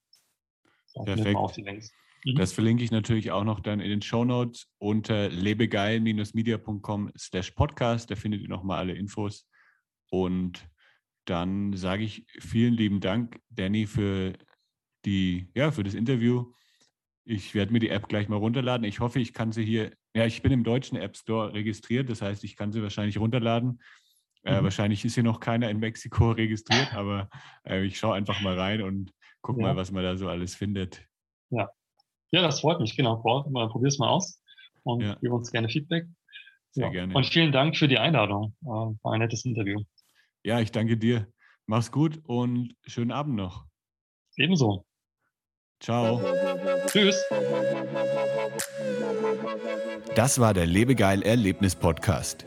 Man 0.97 1.37
auch 1.37 1.53
die 1.53 1.63
Links. 1.63 1.93
Mhm. 2.25 2.37
Das 2.37 2.53
verlinke 2.53 2.83
ich 2.83 2.91
natürlich 2.91 3.31
auch 3.31 3.45
noch 3.45 3.61
dann 3.61 3.81
in 3.81 3.91
den 3.91 4.03
Show 4.03 4.25
Notes 4.25 4.69
unter 4.79 5.29
lebegeil-media.com 5.29 7.13
slash 7.17 7.51
podcast. 7.53 8.11
Da 8.11 8.17
findet 8.17 8.43
ihr 8.43 8.49
nochmal 8.49 8.79
alle 8.79 8.95
Infos. 8.95 9.47
Und 10.11 10.69
dann 11.25 11.75
sage 11.77 12.05
ich 12.05 12.27
vielen 12.39 12.75
lieben 12.75 13.01
Dank, 13.01 13.41
Danny, 13.51 13.87
für 13.87 14.35
die, 15.05 15.49
ja, 15.55 15.71
für 15.71 15.85
das 15.85 15.95
Interview. 15.95 16.53
Ich 17.25 17.55
werde 17.55 17.73
mir 17.73 17.79
die 17.79 17.89
App 17.89 18.09
gleich 18.09 18.29
mal 18.29 18.37
runterladen. 18.37 18.87
Ich 18.87 19.01
hoffe, 19.01 19.19
ich 19.19 19.33
kann 19.33 19.53
sie 19.53 19.65
hier, 19.65 19.93
ja, 20.15 20.27
ich 20.27 20.43
bin 20.43 20.53
im 20.53 20.65
deutschen 20.65 20.99
App 20.99 21.17
Store 21.17 21.53
registriert, 21.55 22.11
das 22.11 22.21
heißt, 22.21 22.45
ich 22.45 22.57
kann 22.57 22.73
sie 22.73 22.83
wahrscheinlich 22.83 23.19
runterladen. 23.19 23.81
Äh, 24.45 24.61
mhm. 24.61 24.65
wahrscheinlich 24.65 25.05
ist 25.05 25.15
hier 25.15 25.23
noch 25.23 25.41
keiner 25.41 25.71
in 25.71 25.79
Mexiko 25.79 26.31
registriert, 26.33 26.95
aber 26.95 27.29
äh, 27.67 27.83
ich 27.85 27.99
schaue 27.99 28.15
einfach 28.15 28.41
mal 28.43 28.59
rein 28.59 28.83
und 28.83 29.13
gucke 29.41 29.61
ja. 29.61 29.69
mal, 29.69 29.77
was 29.77 29.91
man 29.91 30.03
da 30.03 30.17
so 30.17 30.29
alles 30.29 30.55
findet. 30.55 31.07
Ja, 31.51 31.71
ja 32.31 32.43
das 32.43 32.61
freut 32.61 32.81
mich, 32.81 32.97
genau. 32.97 33.17
Probier 33.17 33.89
es 33.89 33.99
mal 33.99 34.09
aus 34.09 34.43
und 34.83 35.03
ja. 35.03 35.17
gib 35.21 35.33
uns 35.33 35.51
gerne 35.51 35.69
Feedback. 35.69 36.07
Sehr 36.73 36.87
ja. 36.87 36.91
gerne. 36.91 37.15
Und 37.15 37.27
vielen 37.27 37.53
Dank 37.53 37.77
für 37.77 37.89
die 37.89 37.99
Einladung. 37.99 38.55
Äh, 38.63 38.67
war 38.67 39.13
ein 39.13 39.21
nettes 39.21 39.45
Interview. 39.45 39.81
Ja, 40.43 40.61
ich 40.61 40.73
danke 40.73 40.97
dir. 40.97 41.27
Mach's 41.67 41.91
gut 41.91 42.21
und 42.25 42.75
schönen 42.85 43.13
Abend 43.13 43.37
noch. 43.37 43.65
Ebenso. 44.37 44.85
Ciao. 45.81 46.21
Tschüss. 46.87 47.23
Das 50.15 50.39
war 50.39 50.53
der 50.55 50.67
Lebegeil 50.67 51.23
Erlebnis 51.23 51.75
Podcast. 51.75 52.47